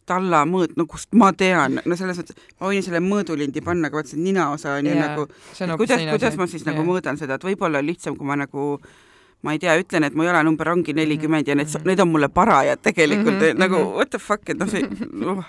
talla 0.06 0.42
mõõt, 0.50 0.74
no 0.78 0.86
kust 0.90 1.14
ma 1.14 1.32
tean, 1.34 1.80
no 1.86 1.96
selles 1.96 2.18
mõttes 2.20 2.36
ma 2.60 2.68
võin 2.72 2.84
selle 2.84 3.00
mõõdulindi 3.06 3.62
panna, 3.64 3.88
aga 3.88 4.02
vaat 4.02 4.08
see 4.12 4.20
ninaosa 4.20 4.74
on 4.80 4.86
ju 4.90 4.96
Jaa, 4.96 5.08
nagu, 5.08 5.28
see 5.54 5.68
kuidas, 5.78 6.02
kuidas 6.10 6.34
asi. 6.34 6.38
ma 6.42 6.48
siis 6.48 6.66
nagu 6.66 6.82
Jaa. 6.82 6.90
mõõdan 6.90 7.18
seda, 7.22 7.36
et 7.40 7.44
võib-olla 7.48 7.80
on 7.80 7.86
lihtsam, 7.88 8.18
kui 8.18 8.26
ma 8.28 8.36
nagu 8.36 8.80
ma 9.44 9.54
ei 9.56 9.60
tea, 9.60 9.74
ütlen, 9.82 10.04
et 10.06 10.14
mu 10.14 10.24
jalanumber 10.28 10.70
ongi 10.70 10.94
nelikümmend 10.94 11.48
ja 11.48 11.56
need 11.56 11.68
Mhm., 11.68 11.86
need 11.88 12.00
on 12.00 12.10
mulle 12.12 12.30
parajad 12.30 12.82
tegelikult 12.84 13.40
Mhm, 13.42 13.58
nagu 13.58 13.76
mhm. 13.80 13.96
what 13.96 14.10
the 14.10 14.20
fuck, 14.20 14.50
et 14.50 14.58
noh, 14.58 14.68
see 14.70 14.84
uh, 14.84 15.44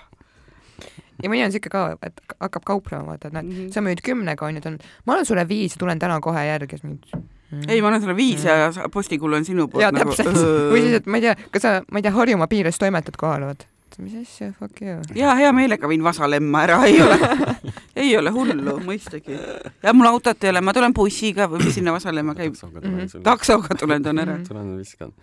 ja 1.23 1.29
mõni 1.29 1.43
on 1.45 1.51
siuke 1.53 1.69
ka, 1.69 1.83
et 2.01 2.21
hakkab 2.41 2.63
kauplema, 2.65 3.05
vaata, 3.13 3.27
et 3.29 3.33
näed, 3.37 3.45
Mhm. 3.51 3.69
sa 3.75 3.81
müüd 3.85 4.01
kümnega 4.05 4.45
onju, 4.47 4.61
ta 4.61 4.69
on, 4.73 4.79
ma 5.05 5.13
annan 5.17 5.25
sulle 5.29 5.45
viis 5.49 5.75
tulen 5.77 5.99
täna 6.01 6.19
kohe 6.21 6.41
järgi, 6.47 6.77
siis 6.79 6.83
mingi 6.89 7.21
ei, 7.69 7.81
ma 7.81 7.91
annan 7.91 8.01
sulle 8.01 8.15
viis 8.17 8.43
ja 8.43 8.71
postikulu 8.91 9.35
on 9.37 9.45
sinu 9.45 9.67
poolt 9.67 9.83
jaa, 9.85 9.91
nagu 9.93 10.09
täpselt. 10.09 10.39
või 10.73 10.81
siis, 10.87 10.95
et 11.01 11.05
ma 11.05 11.17
ei 11.21 11.21
tea, 11.27 11.35
kas 11.53 11.61
sa, 11.61 11.73
ma 11.91 11.99
ei 12.01 12.05
tea, 12.07 12.11
Harjumaa 12.15 12.47
piires 12.49 12.79
toimetad 12.81 13.13
kohal, 13.21 13.45
vaata. 13.45 13.65
Mis 13.99 14.13
asja, 14.21 14.51
fuck 14.59 14.81
you. 14.81 15.01
jaa, 15.15 15.35
hea 15.35 15.51
meelega 15.53 15.87
viin 15.89 16.03
Vasalemma 16.03 16.63
ära, 16.65 16.79
ei 16.89 17.01
ole, 17.01 17.17
ei 18.03 18.15
ole 18.17 18.31
hullu, 18.35 18.77
mõistagi. 18.85 19.37
ja 19.83 19.93
mul 19.93 20.07
autot 20.09 20.43
ei 20.43 20.49
ole, 20.53 20.61
ma 20.61 20.73
tulen 20.73 20.93
bussiga 20.93 21.47
või 21.51 21.63
mis 21.65 21.75
sinna 21.79 21.93
Vasalemma 21.95 22.35
käib, 22.37 22.53
taksoga 22.55 22.81
Mhm. 22.81 23.07
tulen 23.11 23.23
taksoga 23.23 23.75
tulen, 23.79 24.03
ära. 24.07 24.37
Mhm. 24.39 24.43
tulen 24.47 24.77
viskan. 24.79 25.13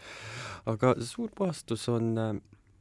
aga 0.66 0.94
suur 1.00 1.30
puhastus 1.34 1.88
on 1.88 2.12
äh, 2.18 2.34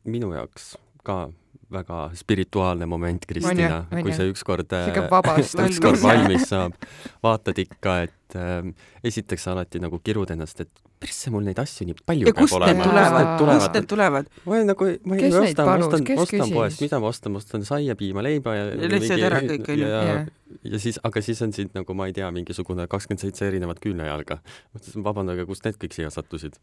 minu 0.05 0.33
jaoks 0.35 0.75
ka 1.03 1.29
väga 1.73 2.09
spirituaalne 2.17 2.87
moment, 2.89 3.25
Kristina 3.29 3.83
kui 3.91 4.13
see 4.15 4.29
ükskord, 4.31 4.73
vabastav 5.11 5.67
ükskord 5.71 6.01
valmis 6.01 6.47
saab, 6.49 6.77
vaatad 7.23 7.61
ikka, 7.61 7.95
et 8.07 8.37
äh, 8.39 8.71
esiteks 9.05 9.45
sa 9.45 9.53
alati 9.53 9.81
nagu 9.83 10.01
kirud 10.03 10.31
ennast, 10.33 10.65
et 10.65 10.85
persse 10.99 11.31
mul 11.31 11.45
neid 11.47 11.59
asju 11.61 11.87
nii 11.87 11.95
palju 12.09 12.27
ja 12.27 12.33
peab 12.35 12.55
olema. 12.57 12.87
tulevad, 12.89 13.27
kust 13.29 13.39
tulevad? 13.39 13.77
need 13.77 13.87
tulevad? 13.93 14.31
ma 14.43 14.55
olen 14.55 14.67
nagu, 14.73 14.89
ma 15.07 15.19
ei 15.19 15.31
osta, 15.31 15.65
ma 15.69 15.75
ostan, 15.79 16.09
ostan 16.25 16.53
poest, 16.57 16.83
mida 16.83 16.99
ma 16.99 17.11
ostan, 17.13 17.35
ma 17.35 17.41
ostan 17.43 17.65
saia, 17.69 17.95
piima, 17.99 18.23
leiba 18.25 18.55
ja 18.57 18.65
Ja 18.73 18.91
lihtsalt 18.91 19.25
ära 19.29 19.39
kõik, 19.45 19.69
on 19.71 19.79
ju. 19.79 19.87
ja, 19.87 20.01
Jah. 20.09 20.29
ja 20.73 20.81
siis, 20.83 20.99
aga 21.07 21.23
siis 21.23 21.41
on 21.45 21.55
siin 21.55 21.71
nagu 21.77 21.95
ma 21.95 22.09
ei 22.09 22.15
tea, 22.17 22.27
mingisugune 22.35 22.87
kakskümmend 22.91 23.23
seitse 23.23 23.47
erinevat 23.47 23.79
küünlajalga. 23.83 24.41
mõtlesin, 24.75 25.05
vabandage, 25.05 25.47
kust 25.47 25.69
need 25.69 25.79
kõik 25.79 25.95
siia 25.95 26.11
sattusid? 26.13 26.59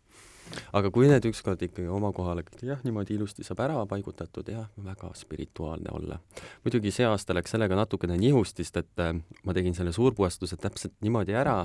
Aga 0.76 0.90
kui 0.94 1.08
need 1.10 1.26
ükskord 1.30 1.62
ikkagi 1.66 1.88
oma 1.92 2.12
kohale 2.16 2.44
jah, 2.62 2.80
niimoodi 2.84 3.16
ilusti 3.16 3.44
saab 3.46 3.62
ära 3.66 3.80
paigutatud, 3.88 4.48
jah, 4.50 4.68
väga 4.84 5.10
spirituaalne 5.18 5.92
olla. 5.96 6.18
muidugi 6.64 6.92
see 6.94 7.06
aasta 7.08 7.34
läks 7.36 7.54
sellega 7.54 7.78
natukene 7.78 8.18
nihustist, 8.20 8.76
et 8.76 9.02
äh, 9.02 9.14
ma 9.44 9.56
tegin 9.56 9.74
selle 9.76 9.92
suurpuhastuse 9.96 10.58
täpselt 10.60 10.94
niimoodi 11.04 11.36
ära, 11.36 11.58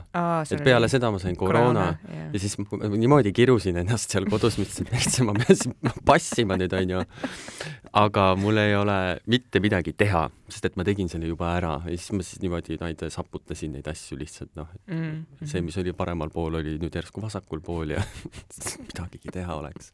et 0.44 0.64
peale 0.66 0.90
seda 0.92 1.12
ma 1.12 1.20
sain 1.22 1.38
koroona 1.40 1.88
ja 2.34 2.42
siis 2.42 2.58
niimoodi 2.58 3.34
kirusin 3.36 3.82
ennast 3.84 4.14
seal 4.14 4.28
kodus, 4.32 4.60
mõtlesin, 4.62 4.88
et 4.88 4.96
persse, 4.96 5.26
ma 5.28 5.36
pean 5.38 6.02
passima 6.06 6.58
nüüd, 6.60 6.74
onju. 6.76 7.04
aga 8.02 8.28
mul 8.40 8.62
ei 8.62 8.76
ole 8.76 8.98
mitte 9.32 9.60
midagi 9.64 9.94
teha, 9.98 10.28
sest 10.52 10.70
et 10.70 10.78
ma 10.80 10.86
tegin 10.88 11.10
selle 11.12 11.28
juba 11.30 11.52
ära 11.58 11.74
ja 11.86 11.96
siis 11.96 12.12
ma 12.16 12.26
siis 12.26 12.42
niimoodi, 12.44 12.78
tea, 12.80 13.12
saputasin 13.12 13.76
neid 13.76 13.88
asju 13.92 14.18
lihtsalt, 14.20 14.54
noh, 14.60 14.70
mm. 14.88 15.44
see, 15.44 15.64
mis 15.66 15.78
oli 15.82 15.94
paremal 15.98 16.32
pool, 16.34 16.60
oli 16.62 16.78
nüüd 16.82 16.96
järsku 16.96 17.24
vasakul 17.24 17.64
pool 17.66 17.96
ja 17.98 18.04
midagigi 18.88 19.32
teha 19.34 19.56
oleks. 19.56 19.94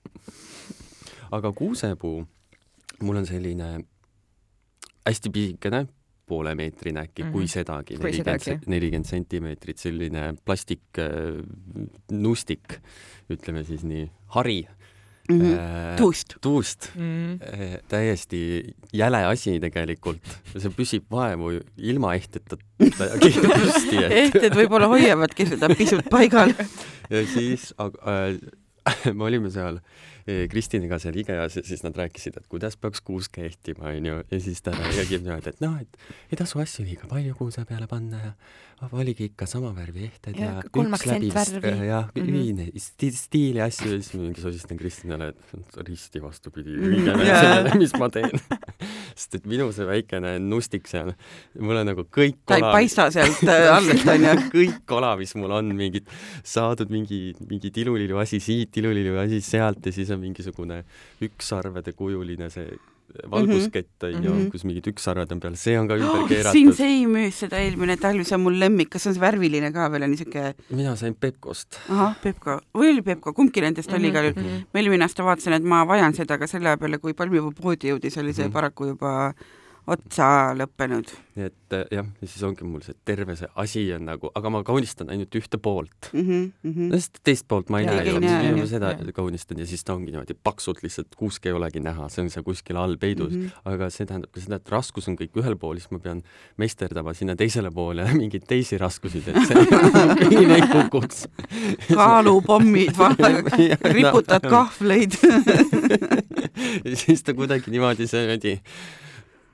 aga 1.32 1.52
kuusepuu, 1.52 2.26
mul 3.02 3.16
on 3.22 3.26
selline 3.26 3.80
hästi 5.08 5.30
pisikene, 5.32 5.86
poolemeetrine 6.28 7.00
äkki 7.00 7.24
mm, 7.24 7.28
-hmm. 7.30 7.32
kui 7.32 7.44
Mhm. 7.44 7.48
sedagi, 7.52 7.98
nelikümmend, 7.98 8.68
nelikümmend 8.68 9.06
sentimeetrit, 9.06 9.78
selline 9.78 10.34
plastik 10.46 11.00
äh, 11.00 11.40
nustik, 12.12 12.80
ütleme 13.32 13.64
siis 13.64 13.84
nii, 13.84 14.10
hari 14.36 14.68
Mm 15.30 15.42
-hmm. 15.42 15.54
äh, 15.60 15.98
tuust. 15.98 16.36
tuust 16.42 16.92
Mm. 16.96 17.34
äh, 17.34 17.80
täiesti 17.88 18.64
jäle 18.94 19.26
asi 19.26 19.60
tegelikult, 19.60 20.22
see 20.58 20.70
püsib 20.72 21.04
vaevu 21.12 21.50
ilma 21.78 22.14
ehteta 22.16 22.56
püsti, 22.80 23.98
et 24.06 24.12
ehted 24.12 24.56
võib-olla 24.56 24.88
hoiavadki 24.88 25.46
seda 25.46 25.68
pisut 25.76 26.08
paigal. 26.10 26.54
ja 27.10 27.26
siis 27.28 27.74
aga, 27.78 28.00
äh, 28.08 28.40
me 29.14 29.24
olime 29.24 29.50
seal. 29.50 29.78
eh, 29.78 29.82
Kristiniga 30.52 31.00
seal 31.00 31.16
IKEA-s 31.24 31.56
ja 31.62 31.64
siis 31.64 31.84
nad 31.86 31.96
rääkisid, 31.98 32.38
et 32.38 32.48
kuidas 32.52 32.76
peaks 32.78 33.02
kuusk 33.02 33.32
kehtima, 33.40 33.94
onju, 33.96 34.22
ja 34.32 34.40
siis 34.44 34.62
ta 34.62 34.72
räägib 34.76 35.24
niimoodi, 35.26 35.54
et 35.54 35.62
noh, 35.64 35.78
et 35.82 35.98
ei 36.32 36.38
tasu 36.40 36.60
asju 36.64 36.84
liiga 36.86 37.08
palju 37.08 37.36
kuuse 37.40 37.64
peale 37.70 37.88
panna 37.88 38.20
ja 38.26 38.34
valige 38.92 39.26
ikka 39.26 39.48
sama 39.50 39.72
värvi 39.74 40.04
ehted 40.06 40.36
ja, 40.38 40.52
Ja 40.60 40.64
kolm 40.72 40.94
aktsent 40.94 41.24
värvi. 41.34 41.72
ja 41.88 42.04
Mhm. 42.14 42.28
ühine 42.28 42.68
sti- 42.78 43.12
stiili 43.18 43.62
asju 43.64 43.88
ja 43.96 44.02
siis 44.02 44.14
mingi 44.14 44.42
sosistan 44.42 44.78
Kristinale, 44.78 45.30
et 45.30 45.78
risti 45.88 46.22
vastupidi 46.22 46.76
Mhm. 46.78 46.92
õigele 46.92 47.26
Jaa. 47.26 47.42
sellele, 47.42 47.76
mis 47.80 47.94
ma 47.98 48.10
teen. 48.10 48.30
sest 49.18 49.34
et 49.40 49.46
minu 49.50 49.72
see 49.74 49.86
väikene 49.88 50.36
nustik 50.40 50.86
seal, 50.88 51.14
mul 51.60 51.76
on 51.82 51.88
nagu 51.90 52.04
kõik 52.06 52.36
ta 52.46 52.54
ei 52.60 52.62
kola- 52.62 52.74
paista 52.76 53.08
sealt 53.12 53.42
äh, 53.50 53.66
alt, 53.78 54.06
onju. 54.14 54.36
kõik 54.54 54.78
kola, 54.86 55.16
mis 55.18 55.34
mul 55.36 55.52
on, 55.58 55.72
mingid 55.76 56.06
saadud 56.46 56.92
mingi, 56.94 57.34
mingi 57.50 57.72
tilulilu 57.74 58.20
asi 58.22 58.38
siit, 58.40 58.70
tilulilu 58.78 59.18
asi 59.18 59.42
sealt 59.42 59.82
ja 59.90 59.92
siis 59.92 60.12
on 60.14 60.17
mingisugune 60.18 60.84
ükssarvede 61.22 61.94
kujuline 61.94 62.50
see 62.52 62.68
valguskett 63.32 64.04
on 64.04 64.24
ju, 64.24 64.32
Mhm. 64.34 64.50
kus 64.52 64.64
mingid 64.68 64.88
ükssarved 64.92 65.32
on 65.32 65.40
peal, 65.40 65.56
see 65.56 65.78
on 65.80 65.88
ka 65.88 65.96
ümber 65.96 66.28
Siin 66.28 66.28
keeratud. 66.28 66.74
see 66.76 67.06
müüs 67.08 67.38
seda 67.44 67.58
eelmine 67.64 67.96
talv, 67.98 68.24
see 68.28 68.36
on 68.36 68.42
mul 68.44 68.58
lemmik, 68.60 68.90
kas 68.90 69.08
on 69.08 69.14
see 69.16 69.22
värviline 69.22 69.72
ka 69.74 69.88
veel, 69.90 70.04
on 70.04 70.12
niisugune, 70.12 70.54
mina 70.70 70.96
sain 70.96 71.16
Pepkost. 71.16 71.80
ahah, 71.90 72.16
Pepko, 72.22 72.60
või 72.76 72.92
oli 72.92 73.02
Pepko, 73.02 73.34
kumbki 73.34 73.62
nendest 73.64 73.94
oli 73.94 74.10
igal 74.12 74.28
juhul. 74.34 74.44
Mhm. 74.44 74.66
ma 74.74 74.80
eelmine 74.82 75.04
aasta 75.08 75.24
vaatasin, 75.24 75.54
et 75.54 75.64
ma 75.64 75.86
vajan 75.86 76.14
seda, 76.14 76.34
aga 76.36 76.48
selle 76.48 76.76
peale, 76.78 76.98
kui 77.00 77.14
palmipuu 77.14 77.54
poodi 77.54 77.88
jõudis, 77.94 78.18
oli 78.20 78.34
see 78.34 78.46
Mhm. 78.46 78.54
paraku 78.54 78.88
juba 78.92 79.34
otsa 79.88 80.54
lõppenud 80.58 81.14
nii 81.38 81.46
et 81.52 81.76
eh, 81.76 81.84
jah, 81.94 82.08
ja 82.22 82.28
siis 82.28 82.42
ongi 82.48 82.66
mul 82.66 82.82
see 82.86 82.96
terve 83.06 83.36
see 83.38 83.48
asi 83.62 83.84
on 83.96 84.08
nagu, 84.08 84.32
aga 84.38 84.50
ma 84.54 84.64
kaunistan 84.66 85.12
ainult 85.14 85.36
ühte 85.38 85.60
poolt. 85.62 86.10
mm. 86.12 86.22
-hmm, 86.22 86.46
mm 86.64 86.74
-hmm. 86.74 86.92
sest 86.96 87.20
teist 87.24 87.48
poolt 87.48 87.70
ma 87.70 87.80
ei 87.82 87.86
Jaa, 87.86 87.96
näe 87.96 88.10
ju, 88.10 88.20
näe, 88.20 88.56
ma 88.58 88.66
seda 88.66 88.92
jah. 88.96 89.14
kaunistan 89.14 89.60
ja 89.60 89.66
siis 89.70 89.84
ta 89.84 89.94
ongi 89.94 90.12
niimoodi 90.12 90.34
paksult 90.44 90.82
lihtsalt 90.84 91.16
kuusk 91.16 91.46
ei 91.46 91.52
olegi 91.54 91.80
näha, 91.80 92.10
see 92.10 92.24
on 92.24 92.30
seal 92.34 92.44
kuskil 92.44 92.78
all 92.78 92.98
peidus 92.98 93.34
Mhm. 93.34 93.48
aga 93.66 93.90
see 93.90 94.06
tähendab 94.06 94.32
ka 94.32 94.42
seda, 94.42 94.56
et 94.56 94.70
raskus 94.70 95.08
on 95.08 95.16
kõik 95.16 95.38
ühel 95.38 95.56
pool, 95.56 95.78
siis 95.78 95.92
ma 95.92 96.00
pean 96.00 96.24
meisterdama 96.58 97.14
sinna 97.14 97.36
teisele 97.36 97.72
poole 97.72 98.08
mingeid 98.22 98.48
teisi 98.48 98.78
raskusid, 98.78 99.28
et 99.28 99.48
see 99.48 99.56
küün 100.32 100.52
ei 100.52 100.62
kukuks. 100.62 101.28
kaalupommid, 101.94 102.96
riputad 103.94 104.42
kahvleid, 104.50 105.14
ja 106.86 106.96
siis 106.96 107.24
ta 107.24 107.34
kuidagi 107.34 107.72
niimoodi 107.72 108.08
see 108.08 108.26
niimoodi 108.26 108.60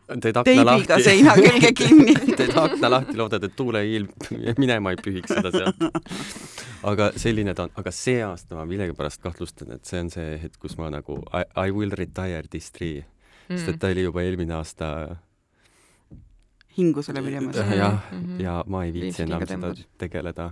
teed 0.23 0.37
akna 0.37 0.63
lahti, 0.67 0.97
seina 1.03 1.33
külge 1.39 1.71
kinni. 1.77 2.13
teed 2.37 2.53
akna 2.59 2.89
lahti, 2.91 3.15
loodad, 3.17 3.43
et 3.47 3.55
tuuleilm 3.55 4.09
minema 4.63 4.91
ei 4.93 4.99
pühiks 5.01 5.31
seda 5.33 5.51
sealt. 5.51 5.83
aga 6.91 7.11
selline 7.15 7.53
ta 7.55 7.63
on, 7.69 7.71
aga 7.79 7.91
see 7.95 8.19
aasta 8.25 8.55
ma 8.59 8.65
millegipärast 8.67 9.21
kahtlustan, 9.23 9.71
et 9.77 9.85
see 9.87 9.99
on 10.03 10.09
see 10.13 10.37
hetk, 10.43 10.57
kus 10.59 10.75
ma 10.77 10.89
nagu 10.93 11.21
I, 11.31 11.45
I 11.67 11.71
will 11.71 11.93
retire 11.95 12.43
this 12.51 12.71
tree, 12.75 13.05
sest 13.49 13.69
et 13.75 13.79
ta 13.79 13.87
oli 13.93 14.03
juba 14.03 14.23
eelmine 14.25 14.53
aasta 14.59 14.89
hingusele 16.77 17.21
minemas. 17.21 17.55
Jah, 17.55 17.99
Mhm. 18.11 18.39
ja 18.41 18.63
ma 18.67 18.83
ei 18.85 18.91
viitsi 18.93 19.23
enam 19.27 19.45
seda 19.47 19.73
tegeleda. 19.97 20.51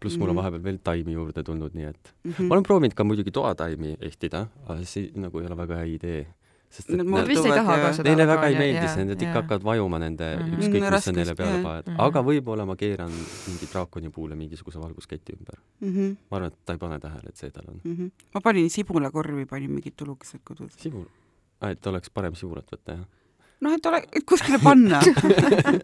pluss 0.00 0.16
mul 0.16 0.30
on 0.30 0.34
Mhm. 0.34 0.40
vahepeal 0.40 0.62
veel 0.64 0.78
taimi 0.82 1.12
juurde 1.12 1.42
tulnud, 1.44 1.74
nii 1.76 1.84
et 1.90 2.12
Mhm. 2.24 2.46
ma 2.48 2.54
olen 2.54 2.62
proovinud 2.64 2.94
ka 2.96 3.04
muidugi 3.04 3.30
toataimi 3.30 3.98
ehtida, 4.00 4.46
aga 4.66 4.82
see 4.84 5.10
nagu 5.14 5.38
ei 5.38 5.44
ole 5.46 5.54
väga 5.56 5.76
hea 5.76 5.84
idee. 5.98 6.26
Sest 6.70 6.90
et 6.94 7.00
nad, 7.02 7.26
vist 7.26 7.44
ei 7.44 7.50
taha 7.52 7.74
ka 7.82 7.88
seda 7.96 8.06
neile 8.08 8.24
väga, 8.30 8.44
ei 8.46 8.54
on 8.54 8.58
meeldi 8.62 8.86
see, 8.92 9.04
nad 9.08 9.20
ikka 9.26 9.38
hakkavad 9.40 9.62
vajuma 9.66 9.98
nende 10.02 10.26
mm 10.36 10.40
-hmm. 10.42 10.54
ükskõik, 10.58 10.72
mis 10.74 10.82
sa 10.86 10.90
Raskust, 10.94 11.16
neile 11.16 11.34
peale 11.34 11.56
mm, 11.56 11.60
Mhm. 11.60 11.66
-hmm. 11.86 11.96
aga 12.06 12.18
võib-olla 12.28 12.64
ma 12.66 12.74
keeran 12.76 13.10
mingi 13.10 13.66
draakonipuule 13.72 14.34
mingisuguse 14.36 14.78
valgusketi 14.80 15.32
ümber. 15.38 15.56
Mhm, 15.80 16.06
ma 16.30 16.36
arvan, 16.36 16.48
et 16.52 16.56
ta 16.64 16.72
ei 16.72 16.78
pane 16.78 16.98
tähele, 16.98 17.28
et 17.28 17.36
see 17.36 17.50
tal 17.50 17.64
on. 17.68 17.80
mhm. 17.84 18.06
ma 18.34 18.40
panin 18.40 18.70
sibulakorvi, 18.70 19.46
panin 19.46 19.70
mingid 19.70 19.92
tulukesed 19.96 20.40
kodus. 20.44 20.72
sibul 20.76 21.04
ah,, 21.60 21.70
et 21.70 21.86
oleks 21.86 22.10
parem 22.10 22.34
sibulat 22.34 22.66
võtta, 22.70 22.92
jah? 22.92 23.04
noh, 23.60 23.72
et 23.72 23.86
ole, 23.86 24.02
et 24.12 24.24
kuskile 24.24 24.58
panna. 24.62 25.00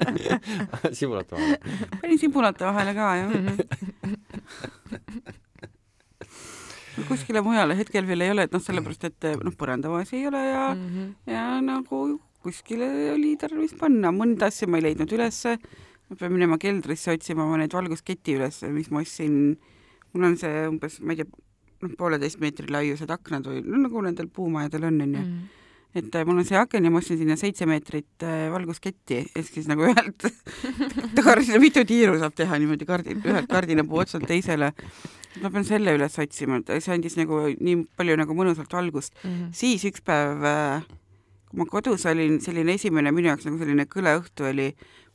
sibulat 0.99 1.33
vahele. 1.33 1.59
panin 2.01 2.19
sibulate 2.19 2.65
vahele 2.65 2.95
ka, 2.95 3.17
jah. 3.17 3.31
kuskile 7.09 7.43
mujale 7.45 7.77
hetkel 7.79 8.07
veel 8.09 8.25
ei 8.27 8.31
ole, 8.33 8.47
et 8.49 8.53
noh, 8.55 8.63
sellepärast 8.63 9.05
et 9.11 9.27
noh, 9.45 9.53
põrandavaasi 9.59 10.21
ei 10.21 10.27
ole 10.31 10.43
ja 10.47 10.63
mm, 10.75 10.87
Mhm. 10.87 11.11
ja 11.27 11.45
nagu 11.61 12.21
kuskile 12.47 12.87
oli 13.13 13.35
tarvis 13.41 13.75
panna, 13.79 14.13
mõnda 14.15 14.47
asja 14.51 14.69
ma 14.71 14.79
ei 14.79 14.83
leidnud 14.91 15.11
ülesse. 15.13 15.57
ma 16.09 16.15
pean 16.17 16.31
minema 16.33 16.55
keldrisse 16.63 17.11
otsima 17.11 17.43
oma 17.43 17.57
neid 17.59 17.73
valgusketi 17.75 18.37
ülesse, 18.39 18.69
mis 18.71 18.91
ma 18.91 19.01
ostsin. 19.03 19.57
mul 20.15 20.25
on 20.25 20.37
see 20.39 20.69
umbes, 20.69 21.01
ma 21.01 21.13
ei 21.13 21.17
tea, 21.17 21.27
noh, 21.83 21.91
pooleteist 21.99 22.39
meetri 22.41 22.71
laiused 22.73 23.11
aknad 23.11 23.45
või 23.45 23.65
no 23.67 23.77
nagu 23.83 24.01
nendel 24.03 24.29
puumajadel 24.29 24.85
on, 24.85 25.01
onju. 25.03 25.19
Mhm. 25.19 25.43
et 25.97 26.15
äh, 26.15 26.25
mul 26.29 26.39
on 26.39 26.45
see 26.45 26.57
aken 26.57 26.85
ja 26.85 26.91
ma 26.91 26.99
ostsin 26.99 27.19
sinna 27.19 27.37
seitse 27.37 27.67
meetrit 27.67 28.23
äh, 28.23 28.47
valgusketti, 28.53 29.27
ehk 29.35 29.47
siis 29.51 29.67
nagu 29.67 29.83
ühelt 29.89 30.29
kardina, 31.27 31.59
mitu 31.59 31.85
tiiru 31.85 32.19
saab 32.21 32.35
teha 32.37 32.59
niimoodi 32.59 32.87
kardi, 32.87 33.17
ühelt 33.17 33.49
kardinapuu 33.51 33.99
otsalt 34.05 34.27
teisele. 34.29 34.73
Ma 35.43 35.51
pean 35.51 35.65
selle 35.65 35.95
üles 35.97 36.19
otsima, 36.23 36.59
et 36.63 36.83
see 36.83 36.95
andis 36.95 37.17
nagu 37.19 37.43
nii 37.57 37.87
palju 37.97 38.17
nagu 38.21 38.35
mõnusalt 38.37 38.73
valgust. 38.73 39.15
Mhm. 39.25 39.51
siis 39.53 39.85
üks 39.89 40.03
päev, 40.07 40.45
kui 41.51 41.59
ma 41.61 41.67
kodus 41.71 42.07
olin, 42.11 42.39
selline 42.41 42.75
esimene 42.75 43.13
minu 43.15 43.29
jaoks 43.33 43.47
nagu 43.47 43.59
selline 43.59 43.87
kõleõhtu 43.91 44.49
oli, 44.51 44.71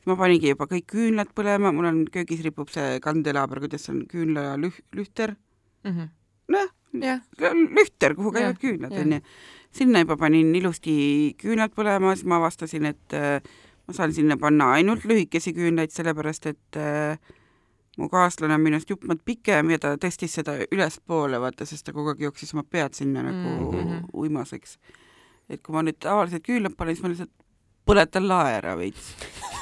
ma 0.06 0.16
paningi 0.18 0.54
juba 0.54 0.66
kõik 0.70 0.88
küünlad 0.90 1.34
põlema, 1.38 1.72
mul 1.74 1.86
on 1.86 2.04
köögis 2.10 2.42
ripub 2.46 2.70
see 2.74 3.00
kandelaaber, 3.04 3.60
kuidas 3.62 3.86
see 3.86 3.94
on, 3.96 4.06
küünlalühter, 4.10 5.36
Mhm. 5.86 6.08
noh, 6.50 6.70
jah, 6.94 7.22
lühter, 7.40 8.16
kuhu 8.16 8.32
käivad 8.32 8.58
küünlad, 8.62 8.92
jah. 8.92 9.02
onju. 9.06 9.22
sinna 9.72 10.00
juba 10.04 10.18
panin 10.18 10.54
ilusti 10.56 11.34
küünlad 11.40 11.72
põlema, 11.74 12.16
siis 12.16 12.26
ma 12.28 12.38
avastasin, 12.42 12.86
et 12.86 13.14
äh, 13.14 13.40
ma 13.88 13.94
saan 13.94 14.12
sinna 14.14 14.36
panna 14.38 14.74
ainult 14.76 15.06
lühikesi 15.08 15.54
küünlaid, 15.56 15.92
sellepärast 15.96 16.46
et 16.52 16.78
äh, 16.78 17.18
mu 17.98 18.08
kaaslane 18.10 18.54
on 18.56 18.62
minust 18.64 18.90
jupp 18.90 19.04
maad 19.04 19.20
pikem 19.26 19.70
ja 19.74 19.80
ta 19.80 19.96
tõstis 20.00 20.32
seda 20.40 20.54
ülespoole, 20.72 21.40
vaata, 21.44 21.66
sest 21.66 21.86
ta 21.86 21.92
kogu 21.94 22.10
aeg 22.14 22.22
jooksis 22.28 22.54
oma 22.56 22.64
pead 22.64 22.94
sinna 22.96 23.24
nagu 23.24 23.72
Mhm. 23.72 24.06
uimaseks. 24.14 24.78
et 25.50 25.62
kui 25.64 25.74
ma 25.76 25.82
nüüd 25.84 26.00
tavaliselt 26.00 26.44
küünlad 26.48 26.76
panen, 26.78 26.96
siis 26.96 27.04
ma 27.04 27.10
lihtsalt 27.10 27.32
põletan 27.86 28.28
lae 28.28 28.56
ära 28.62 28.78
veits. 28.78 29.16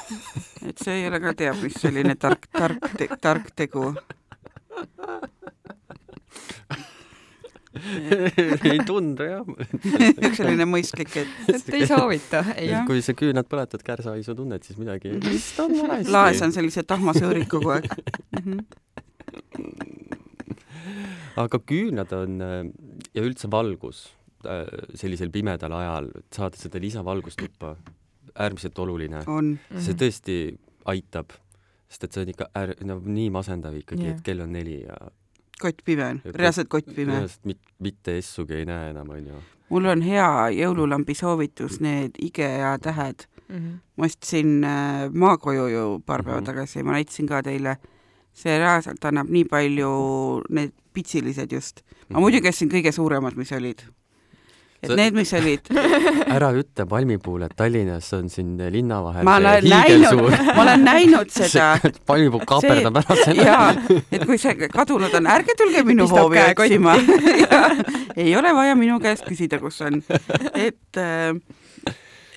et 0.70 0.78
see 0.78 0.94
ei 1.02 1.08
ole 1.08 1.20
ka 1.20 1.34
teab 1.34 1.64
mis 1.64 1.74
selline 1.82 2.16
tark, 2.16 2.46
tark, 2.52 2.78
tark 3.22 3.52
tegu. 3.56 3.96
ei 8.74 8.80
tundu 8.86 9.24
jah 9.28 9.46
üks 9.46 10.38
selline 10.40 10.66
mõistlik, 10.70 11.14
et 11.22 11.52
et 11.54 11.74
ei 11.78 11.88
soovita, 11.90 12.44
ei. 12.56 12.74
kui 12.90 13.04
sa 13.06 13.14
küüned 13.18 13.46
põletad 13.50 13.84
kärsahaisu 13.86 14.36
tunned, 14.38 14.66
siis 14.66 14.80
midagi 14.82 15.14
vist 15.26 15.60
on 15.62 15.76
valesti. 15.78 16.14
laes 16.14 16.42
on 16.46 16.56
sellised 16.56 16.90
tahmasöörid 16.90 17.48
kogu 17.52 17.76
aeg. 17.76 17.86
-hmm. 18.40 18.60
aga 21.46 21.62
küünlad 21.62 22.16
on 22.18 22.40
ja 23.14 23.22
üldse 23.22 23.52
valgus 23.52 24.08
sellisel 24.96 25.32
pimedal 25.32 25.74
ajal, 25.76 26.10
et 26.16 26.34
saada 26.36 26.58
seda 26.60 26.80
lisavalgustuppa, 26.82 27.76
äärmiselt 28.40 28.80
oluline. 28.80 29.24
see 29.24 29.94
Mhm. 29.94 30.00
tõesti 30.00 30.58
aitab, 30.86 31.32
sest 31.90 32.04
et 32.04 32.14
see 32.14 32.22
on 32.24 32.30
ikka 32.30 32.50
äär-, 32.56 32.78
no 32.86 33.00
nii 33.04 33.30
masendav 33.30 33.76
ikkagi 33.76 34.04
yeah., 34.04 34.16
et 34.16 34.24
kell 34.24 34.42
on 34.42 34.52
neli 34.52 34.82
ja 34.84 34.96
kott 35.62 35.82
pime 35.86 36.06
on, 36.06 36.22
reaalselt 36.25 36.68
kott 36.72 36.86
pime. 36.96 37.12
reaalselt 37.13 37.46
mit, 37.46 37.60
mitte 37.80 38.18
essugi 38.18 38.54
ei 38.62 38.66
näe 38.66 38.89
enam, 38.94 39.10
onju. 39.10 39.42
mul 39.70 39.86
on 39.86 40.01
hea 40.01 40.30
jõululambi 40.56 41.13
soovitus, 41.16 41.80
need 41.82 42.18
IKEA 42.22 42.78
tähed. 42.82 43.25
Mhm. 43.50 43.70
ma 43.98 44.06
ostsin 44.06 44.63
äh, 44.63 45.10
maakoju 45.13 45.68
ju 45.74 45.86
paar 46.06 46.22
päeva 46.24 46.38
Mhm. 46.42 46.46
tagasi, 46.46 46.84
ma 46.84 46.92
näitasin 46.92 47.28
ka 47.28 47.42
teile. 47.44 47.78
see 48.34 48.58
reaalselt 48.60 49.04
annab 49.06 49.28
nii 49.30 49.44
palju, 49.46 50.44
need 50.50 50.72
pitsilised 50.94 51.51
just. 51.51 51.82
ma 52.10 52.20
muidugi 52.20 52.48
ostsin 52.48 52.70
kõige 52.70 52.92
suuremad, 52.94 53.36
mis 53.36 53.51
olid. 53.51 53.82
Et 54.84 54.94
need, 54.96 55.16
mis 55.18 55.32
olid 55.36 55.70
ära 56.36 56.50
ütle 56.56 56.86
palmipuule, 56.90 57.50
et 57.50 57.56
Tallinnas 57.60 58.08
on 58.16 58.30
siin 58.32 58.54
linna 58.72 59.02
vahel 59.04 59.28
ma 59.28 59.36
olen 59.40 59.68
näinud, 59.68 60.36
ma 60.56 60.64
olen 60.64 60.86
näinud 60.86 61.34
seda. 61.38 61.72
palmipuu 62.08 62.42
kaaperdab 62.48 63.00
ära 63.02 63.18
selle. 63.24 63.48
jaa, 63.48 63.70
et 64.16 64.26
kui 64.30 64.40
see 64.42 64.70
kadunud 64.72 65.16
on, 65.20 65.30
ärge 65.36 65.56
tulge 65.60 65.84
minu 65.88 66.08
Pistab 66.08 66.24
hoovi 66.24 66.46
otsima. 66.54 66.96
ei 68.16 68.36
ole 68.40 68.54
vaja 68.56 68.78
minu 68.80 69.00
käest 69.04 69.28
küsida, 69.28 69.60
kus 69.62 69.82
on. 69.86 70.00
et, 70.54 71.02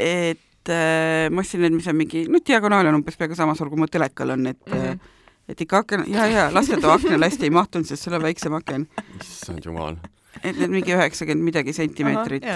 et 0.03 0.73
äh, 0.73 1.29
ma 1.31 1.45
ostsin 1.45 1.63
need, 1.63 1.77
mis 1.79 1.91
on 1.91 1.99
mingi, 1.99 2.25
noh, 2.33 2.43
diagonaal 2.43 2.91
on 2.91 2.99
umbes 3.03 3.19
peaaegu 3.21 3.39
sama 3.39 3.55
suur, 3.59 3.71
kui 3.71 3.81
mu 3.83 3.91
telekal 3.91 4.35
on, 4.35 4.49
et 4.51 4.67
mm. 4.67 4.81
-hmm. 4.81 5.13
et 5.49 5.61
ikka 5.61 5.85
aken, 5.85 6.05
ja, 6.11 6.27
ja 6.27 6.49
lastetoa 6.55 6.99
aknale 6.99 7.31
hästi 7.31 7.47
ei 7.47 7.55
mahtunud, 7.55 7.87
sest 7.87 8.09
seal 8.09 8.19
on 8.19 8.27
väiksem 8.27 8.59
aken. 8.59 8.89
issand 9.21 9.63
jumal. 9.65 10.01
Et 10.41 10.57
need 10.57 10.73
mingi 10.73 10.95
üheksakümmend 10.97 11.45
midagi 11.45 11.75
sentimeetrit. 11.77 12.47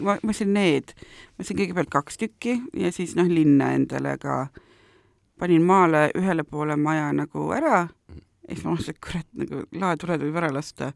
ma, 0.00 0.18
ma 0.20 0.34
ostsin 0.34 0.52
need, 0.54 0.94
ma 1.34 1.44
ostsin 1.44 1.58
kõigepealt 1.60 1.92
kaks 1.92 2.20
tükki 2.20 2.58
ja 2.78 2.92
siis 2.94 3.16
noh, 3.18 3.28
linna 3.30 3.72
endale 3.78 4.16
ka. 4.22 4.44
Panin 5.40 5.64
maale 5.66 6.06
ühele 6.14 6.44
poole 6.46 6.76
maja 6.78 7.08
nagu 7.16 7.48
ära. 7.56 7.88
Ja 8.44 8.52
siis 8.52 8.62
ma 8.62 8.74
mõtlesin, 8.74 8.94
et 8.94 9.02
kurat, 9.02 9.26
nagu 9.40 9.62
laetuled 9.80 10.22
võib 10.22 10.36
ära 10.38 10.52
lasta. 10.54 10.92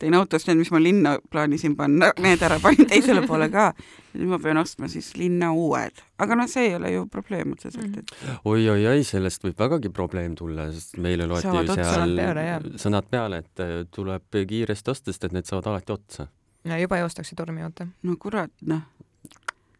Tõin 0.00 0.16
autost 0.18 0.48
need, 0.48 0.60
mis 0.60 0.70
ma 0.74 0.80
linna 0.82 1.16
plaanisin 1.30 1.74
panna, 1.78 2.10
need 2.24 2.42
ära 2.44 2.58
panin 2.62 2.88
teisele 2.90 3.24
poole 3.28 3.48
ka. 3.52 3.70
nüüd 4.12 4.28
ma 4.28 4.38
pean 4.42 4.60
ostma 4.60 4.90
siis 4.92 5.12
linna 5.16 5.52
uued, 5.56 6.02
aga 6.20 6.36
noh, 6.36 6.48
see 6.50 6.66
ei 6.68 6.74
ole 6.76 6.90
ju 6.92 7.06
probleem 7.12 7.54
otseselt, 7.54 7.94
et 8.02 8.10
oi-oi-oi, 8.44 9.04
sellest 9.08 9.46
võib 9.46 9.62
vägagi 9.62 9.92
probleem 9.94 10.34
tulla, 10.36 10.68
sest 10.74 10.98
meile 11.00 11.28
loeti 11.30 11.48
Saavad 11.48 11.70
ju 11.70 11.76
seal 11.78 11.94
Sõnad 11.94 12.18
peale, 12.18 12.44
jah. 12.48 12.66
sõnad 12.82 13.08
peale, 13.14 13.38
et 13.44 13.64
äh, 13.64 13.72
tuleb 13.94 14.40
kiiresti 14.50 14.92
osta, 14.92 15.14
sest 15.14 15.28
et 15.28 15.36
need 15.36 15.48
saavad 15.48 15.70
alati 15.72 15.96
otsa. 15.96 16.28
no 16.68 16.82
juba 16.82 17.00
joostakse 17.00 17.38
tormi 17.38 17.64
oota. 17.64 17.88
no 18.02 18.18
kurat, 18.20 18.52
noh. 18.68 18.84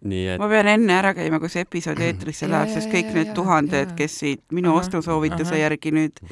nii 0.01 0.25
et 0.37 0.41
ma 0.41 0.49
pean 0.55 0.73
enne 0.79 0.97
ära 0.97 1.13
käima, 1.19 1.43
kui 1.43 1.53
see 1.53 1.67
episood 1.67 2.01
eetrisse 2.01 2.49
Ja, 2.49 2.55
läheb, 2.57 2.73
sest 2.79 2.89
kõik 2.95 3.13
ja, 3.13 3.19
need 3.21 3.35
ja, 3.35 3.37
tuhanded, 3.37 3.93
kes 4.01 4.19
siit 4.25 4.47
minu 4.55 4.73
ostusoovituse 4.81 5.61
järgi 5.61 5.93
nüüd 5.99 6.25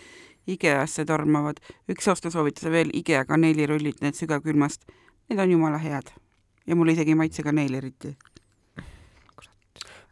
IKEA-sse 0.46 1.04
tormavad. 1.04 1.56
üks 1.88 2.08
ostusoovituse 2.08 2.70
veel, 2.70 2.90
IKEA 2.94 3.24
kaneelirullid, 3.24 4.00
need 4.00 4.14
sügavkülmast, 4.14 4.86
need 5.28 5.38
on 5.38 5.50
jumala 5.50 5.78
head. 5.78 6.10
ja 6.66 6.76
mulle 6.76 6.92
isegi 6.92 7.10
ei 7.10 7.14
maitse 7.14 7.42
kaneel 7.42 7.74
eriti. 7.74 8.16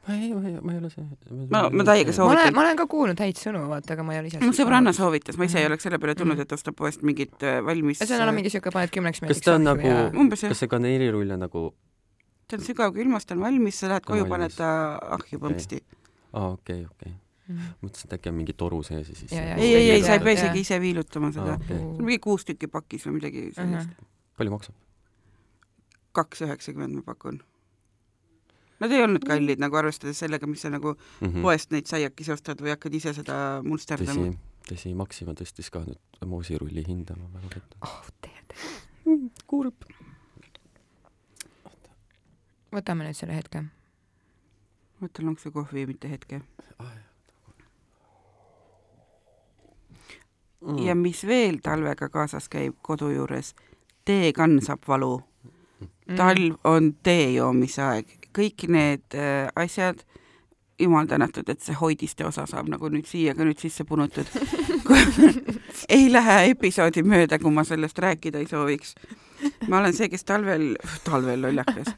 ma 0.09 0.15
ei, 0.15 0.33
ma 0.35 0.41
ei, 0.49 0.55
ma 0.63 0.73
ei 0.73 0.79
ole 0.79 0.89
see. 0.91 1.05
Ma- 1.51 1.69
ma 1.71 1.85
täiega 1.85 2.13
soovitan. 2.17 2.41
olen, 2.47 2.55
ma 2.55 2.61
olen 2.65 2.77
ka 2.81 2.87
kuulnud 2.89 3.19
häid 3.21 3.37
sõnu, 3.37 3.61
vaata, 3.69 3.93
aga 3.93 4.03
ma 4.09 4.15
ei 4.15 4.21
ole 4.23 4.31
ise 4.31 4.41
mu 4.41 4.53
sõbranna 4.57 4.93
soovitas, 4.97 5.37
ma 5.37 5.45
ise 5.45 5.59
ei 5.59 5.65
Mhm. 5.65 5.73
oleks 5.73 5.83
selle 5.85 5.99
peale 5.99 6.15
tulnud, 6.15 6.35
Mhm. 6.39 6.43
et 6.49 6.53
ostab 6.57 6.75
poest 6.77 7.03
mingit 7.03 7.37
äh, 7.43 7.61
valmis 7.65 7.99
see 7.99 8.17
on 8.21 8.35
mingi 8.35 8.49
siuke, 8.51 8.71
paned 8.73 8.91
kümneks 8.91 9.21
kas 9.21 9.41
ta 9.45 9.55
on 9.57 9.65
nagu, 9.65 10.29
kas 10.31 10.59
see 10.59 10.67
kaneelirull 10.69 11.31
on 11.37 11.41
nagu, 11.45 11.75
ta 12.49 12.57
on 12.57 12.63
sügavkülmas, 12.65 13.27
ta 13.27 13.35
on 13.35 13.41
valmis, 13.41 13.75
sa 13.81 13.89
lähed 13.89 14.05
koju, 14.09 14.25
paned 14.29 14.57
ta 14.57 14.99
ahju 15.19 15.39
põmpsti. 15.39 15.83
aa 16.33 16.53
okei, 16.57 16.87
okei. 16.89 17.13
Mõtlesin, 17.49 18.09
et 18.09 18.17
äkki 18.19 18.33
on 18.33 18.37
mingi 18.39 18.55
toru 18.57 18.83
sees 18.87 19.09
ja 19.09 19.17
siis. 19.17 19.33
Ja, 19.33 19.57
ei, 19.57 19.75
ei, 19.75 19.91
ei, 19.97 20.03
sa 20.05 20.19
ei 20.19 20.25
pea 20.25 20.37
isegi 20.37 20.65
ise 20.67 20.81
viilutama 20.81 21.31
seda 21.33 21.59
see 21.67 21.79
on 21.81 22.05
mingi 22.05 22.21
kuus 22.25 22.45
tükki 22.49 22.69
pakis 22.73 23.07
või 23.09 23.19
midagi 23.21 23.47
sellist. 23.57 23.95
palju 24.41 24.57
maksab? 24.57 24.75
kaks 26.19 26.43
üheksakümmend 26.43 26.99
ma 26.99 27.07
pakun. 27.07 27.41
Nad 28.79 28.93
ei 28.95 29.03
olnud 29.03 29.25
kallid 29.27 29.59
nagu 29.63 29.77
arvestades 29.79 30.19
sellega, 30.23 30.47
mis 30.47 30.63
sa 30.63 30.71
nagu 30.71 30.95
mm 30.95 31.29
-hmm. 31.29 31.43
poest 31.43 31.73
neid 31.75 31.87
saiakesi 31.91 32.33
ostad 32.33 32.61
või 32.63 32.75
hakkad 32.75 32.95
ise 32.95 33.13
seda 33.15 33.37
munsterdama 33.67 34.33
tõsi, 34.69 34.93
Maxima 34.97 35.35
tõstis 35.37 35.71
ka 35.73 35.83
nüüd 35.87 36.29
moosirulli 36.29 36.85
hinda, 36.87 37.17
ma 37.17 37.31
väga 37.39 37.55
petun. 37.57 37.81
oh 37.87 38.09
tead. 38.25 38.55
kurb. 39.51 39.89
võtame 42.75 43.09
nüüd 43.09 43.19
selle 43.19 43.37
hetke. 43.39 43.65
võta 45.03 45.25
lonksu 45.25 45.53
kohvi, 45.55 45.87
mitte 45.89 46.11
hetke. 46.13 46.43
Mm. 50.61 50.79
ja 50.83 50.95
mis 50.99 51.23
veel 51.27 51.61
talvega 51.63 52.09
kaasas 52.09 52.49
käib 52.51 52.75
kodu 52.83 53.13
juures, 53.15 53.55
teekann 54.05 54.59
saab 54.65 54.87
valu. 54.89 55.21
Mm. 56.09 56.17
talv 56.17 56.55
on 56.65 56.95
tee 57.05 57.35
joomise 57.35 57.83
aeg, 57.85 58.15
kõik 58.35 58.65
need 58.73 59.15
äh, 59.15 59.51
asjad, 59.55 60.01
jumal 60.81 61.07
tänatud, 61.07 61.49
et 61.49 61.61
see 61.61 61.77
hoidiste 61.77 62.25
osa 62.27 62.47
saab 62.49 62.71
nagu 62.73 62.89
nüüd 62.89 63.07
siia 63.07 63.35
ka 63.37 63.45
nüüd 63.45 63.61
sisse 63.61 63.85
punutud. 63.85 64.27
ei 65.97 66.09
lähe 66.13 66.39
episoodi 66.55 67.05
mööda, 67.05 67.39
kui 67.39 67.53
ma 67.55 67.65
sellest 67.69 67.99
rääkida 67.99 68.41
ei 68.41 68.49
sooviks. 68.51 68.95
ma 69.69 69.83
olen 69.83 69.95
see, 69.95 70.09
kes 70.09 70.25
talvel, 70.25 70.73
talvel 71.05 71.43
lollakas, 71.45 71.93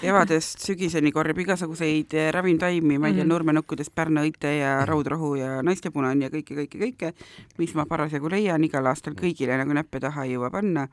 kevadest 0.00 0.58
sügiseni 0.64 1.12
korjab 1.14 1.38
igasuguseid 1.38 2.14
eh, 2.18 2.30
ravimtaimi, 2.34 2.98
ma 2.98 3.08
ei 3.08 3.14
tea, 3.14 3.24
Mhm. 3.24 3.30
nurmenukkudest 3.30 3.94
pärnaõite 3.94 4.50
ja 4.58 4.84
raudrohu 4.86 5.34
ja 5.38 5.62
naistepunane 5.62 6.24
ja 6.26 6.30
kõike, 6.30 6.56
kõike, 6.58 6.78
kõike, 6.82 7.12
mis 7.58 7.74
ma 7.74 7.86
parasjagu 7.86 8.28
leian 8.30 8.64
igal 8.64 8.86
aastal 8.86 9.14
kõigile 9.14 9.56
nagu 9.56 9.72
näppe 9.72 10.00
taha 10.00 10.24
ei 10.24 10.34
jõua 10.34 10.50
panna. 10.50 10.88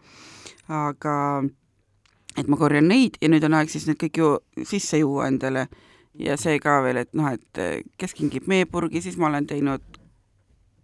aga 0.69 1.43
et 2.37 2.47
ma 2.47 2.55
korjan 2.57 2.87
neid 2.87 3.17
ja 3.21 3.27
nüüd 3.27 3.43
on 3.43 3.53
aeg 3.53 3.69
siis 3.69 3.87
need 3.87 3.97
kõik 3.97 4.17
ju 4.17 4.37
sisse 4.63 4.97
juua 5.01 5.27
endale 5.27 5.67
ja 6.15 6.37
see 6.37 6.59
ka 6.59 6.81
veel, 6.83 6.97
et 6.97 7.13
noh, 7.13 7.27
et 7.33 7.57
eh, 7.57 7.81
kes 7.97 8.13
kingib 8.13 8.47
meepurgi, 8.47 9.01
siis 9.01 9.17
ma 9.17 9.27
olen 9.27 9.47
teinud 9.47 9.81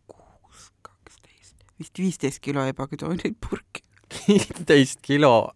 kuus, 0.08 0.72
kaksteist, 0.82 1.56
vist 1.80 2.00
viisteist 2.00 2.40
kilo 2.42 2.66
ebaküdooneid 2.68 3.36
purki. 3.40 3.84
Viisteist 4.12 5.02
kilo, 5.04 5.52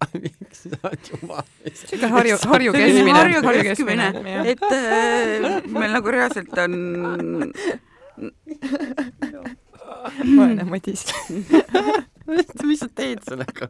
sa 0.51 0.91
jumal. 1.07 1.45
siuke 1.73 2.09
Harju, 2.11 2.37
Harju 2.51 2.73
keskmine. 2.75 3.13
Harju 3.45 3.63
keskmine, 3.69 4.09
et 4.51 4.65
äh, 4.67 5.61
meil 5.71 5.93
nagu 5.95 6.11
reaalselt 6.11 6.51
on, 6.59 6.75
vaene 10.35 10.65
Madis. 10.67 11.05
mis 12.63 12.79
sa 12.79 12.87
teed 12.95 13.23
sellega? 13.27 13.67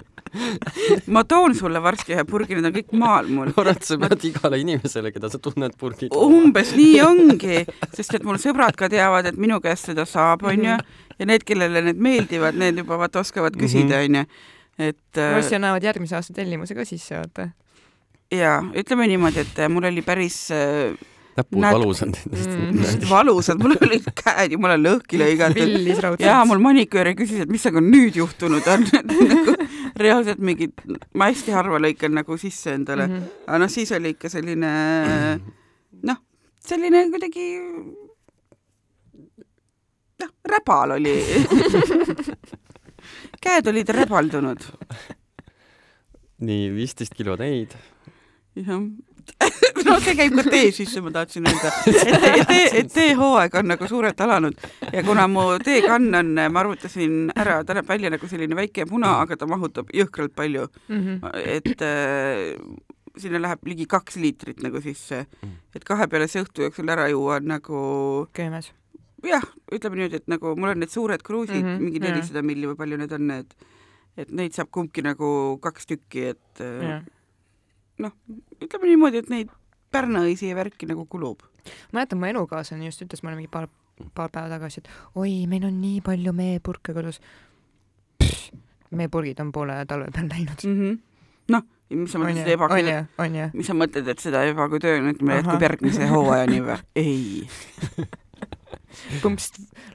ma 1.12 1.24
toon 1.28 1.54
sulle 1.58 1.80
varsti 1.84 2.14
ühe 2.16 2.24
purgi, 2.28 2.56
need 2.58 2.68
on 2.70 2.76
kõik 2.76 2.92
maal 3.00 3.28
mul. 3.32 3.50
ma 3.52 3.64
arvan, 3.64 3.78
et 3.80 3.88
sa 3.88 3.98
pead 4.00 4.26
igale 4.30 4.60
inimesele, 4.62 5.12
keda 5.16 5.30
sa 5.34 5.40
tunned 5.44 5.76
purgi 5.80 6.10
umbes 6.16 6.74
nii 6.78 7.02
ongi, 7.06 7.62
sest 7.96 8.16
et 8.20 8.26
mul 8.28 8.40
sõbrad 8.42 8.78
ka 8.80 8.90
teavad, 8.92 9.28
et 9.32 9.40
minu 9.42 9.60
käest 9.64 9.90
seda 9.92 10.06
saab, 10.08 10.46
onju, 10.52 10.78
Mhm. 10.78 11.20
ja 11.20 11.28
need, 11.30 11.44
kellele 11.48 11.82
need 11.90 12.00
meeldivad, 12.02 12.56
need 12.58 12.80
juba 12.84 12.98
vaata 13.02 13.22
oskavad 13.26 13.58
küsida, 13.60 14.00
onju. 14.06 14.26
Et 14.82 15.20
äh, 15.20 15.36
varsti 15.38 15.58
annavad 15.58 15.84
järgmise 15.86 16.18
aasta 16.18 16.36
tellimuse 16.36 16.76
ka 16.78 16.86
sisse, 16.88 17.16
vaata. 17.20 17.50
jaa, 18.34 18.60
ütleme 18.82 19.08
niimoodi, 19.12 19.46
et 19.46 19.60
äh, 19.60 19.72
mul 19.72 19.88
oli 19.92 20.04
päris 20.06 20.44
äh, 20.56 20.96
näpud 21.38 21.62
Näed- 21.64 21.74
valusad 21.74 22.18
Mm. 22.32 22.84
valusad, 23.10 23.60
mul 23.62 23.76
olid 23.82 24.08
käed 24.16 24.56
jumala 24.56 24.78
lõhki 24.80 25.20
lõigatud. 25.20 26.20
jaa, 26.20 26.44
mul 26.46 26.60
maniköör 26.64 27.14
küsis, 27.16 27.46
et 27.46 27.52
mis 27.52 27.66
aga 27.66 27.84
nüüd 27.84 28.16
juhtunud 28.20 28.68
on 28.68 28.86
nagu 28.96 29.56
reaalselt 30.00 30.40
mingid, 30.40 30.74
ma 31.14 31.30
hästi 31.32 31.56
harva 31.56 31.80
lõikan 31.82 32.16
nagu 32.16 32.38
sisse 32.38 32.74
endale 32.76 33.08
mm. 33.08 33.18
-hmm. 33.18 33.44
aga 33.48 33.62
noh, 33.64 33.72
siis 33.72 33.92
oli 33.98 34.16
ikka 34.16 34.30
selline 34.30 34.72
noh, 36.04 36.22
selline 36.60 37.06
kuidagi 37.12 37.48
noh, 40.22 40.34
räbal 40.56 40.98
oli. 41.00 41.16
käed 43.42 43.68
olid 43.72 43.90
räbaldunud. 43.96 44.68
nii, 46.42 46.70
viisteist 46.76 47.16
kilo 47.18 47.38
neid. 47.40 47.76
jah, 48.56 48.82
no 49.86 49.98
see 50.04 50.16
käib 50.18 50.36
ka 50.38 50.46
tee 50.50 50.72
sisse, 50.76 51.02
ma 51.04 51.12
tahtsin 51.14 51.48
öelda, 51.50 51.72
et, 51.90 52.00
et 52.02 52.48
tee, 52.50 52.64
et 52.82 52.90
teehooaeg 52.94 53.56
on 53.60 53.70
nagu 53.74 53.90
suurelt 53.90 54.24
alanud 54.26 54.58
ja 54.92 55.04
kuna 55.06 55.28
mu 55.32 55.46
teekann 55.64 56.10
on, 56.22 56.34
ma 56.54 56.64
arvutasin 56.64 57.32
ära, 57.36 57.62
ta 57.68 57.78
näeb 57.78 57.90
välja 57.90 58.12
nagu 58.14 58.30
selline 58.32 58.58
väike 58.58 58.88
puna, 58.90 59.18
aga 59.24 59.38
ta 59.40 59.50
mahutab 59.50 59.92
jõhkralt 59.96 60.36
palju 60.38 60.68
mm. 60.88 61.00
-hmm. 61.00 61.32
et 61.58 61.86
äh, 61.86 62.58
sinna 63.18 63.42
läheb 63.44 63.66
ligi 63.68 63.88
kaks 63.90 64.18
liitrit 64.22 64.62
nagu 64.64 64.82
sisse, 64.82 65.26
et 65.76 65.88
kahe 65.88 66.08
peale 66.08 66.28
see 66.32 66.44
õhtu 66.44 66.68
jooksul 66.68 66.90
ära 66.90 67.10
juua 67.12 67.40
on 67.42 67.52
nagu 67.56 67.82
köömes 68.34 68.72
jah, 69.28 69.46
ütleme 69.72 70.00
niimoodi, 70.00 70.22
et 70.22 70.28
nagu 70.32 70.56
mul 70.58 70.74
on 70.74 70.82
need 70.82 70.92
suured 70.94 71.24
kruusid 71.26 71.62
mm, 71.62 71.68
-hmm, 71.68 71.88
mingi 71.88 72.02
nelisada 72.04 72.44
milli 72.46 72.70
või 72.70 72.78
palju 72.80 73.00
need 73.02 73.12
on, 73.18 73.28
need, 73.28 73.56
et 74.18 74.32
neid 74.32 74.56
saab 74.58 74.72
kumbki 74.72 75.04
nagu 75.06 75.32
kaks 75.62 75.90
tükki, 75.90 76.32
et 76.34 76.64
yeah. 76.64 77.04
noh, 78.02 78.16
ütleme 78.62 78.90
niimoodi, 78.90 79.22
et 79.22 79.30
neid 79.34 79.52
pärnaõisi 79.92 80.50
ja 80.50 80.56
värki 80.56 80.90
nagu 80.90 81.06
kulub. 81.06 81.44
mäletan, 81.92 82.20
mu 82.20 82.26
elukaaslane 82.26 82.86
just 82.86 83.02
ütles 83.02 83.24
mulle 83.24 83.38
mingi 83.38 83.52
paar, 83.52 83.68
paar 84.16 84.32
päeva 84.34 84.50
tagasi, 84.50 84.82
et 84.82 84.90
oi, 85.16 85.46
meil 85.48 85.66
on 85.68 85.82
nii 85.82 86.02
palju 86.02 86.34
meepurke 86.34 86.94
kodus. 86.94 87.22
meepurgid 88.92 89.40
on 89.40 89.52
poole 89.52 89.86
talve 89.88 90.12
peal 90.12 90.28
läinud 90.30 90.66
mm. 90.66 90.80
-hmm. 90.80 90.98
noh, 91.50 91.64
mis 91.90 92.12
sa 92.12 92.20
mõtled, 92.20 92.42
seda 92.42 92.52
eba 92.52 92.68
mis 93.54 93.68
sa 93.68 93.74
mõtled, 93.74 94.08
et 94.08 94.20
seda 94.20 94.44
eba 94.48 94.70
kui 94.70 94.80
töö 94.80 95.00
nüüd 95.02 95.22
meil 95.22 95.42
jätkub 95.42 95.62
järgmise 95.62 96.08
hooajani 96.08 96.62
või? 96.66 96.78
ei 97.06 97.46
põmps, 99.22 99.52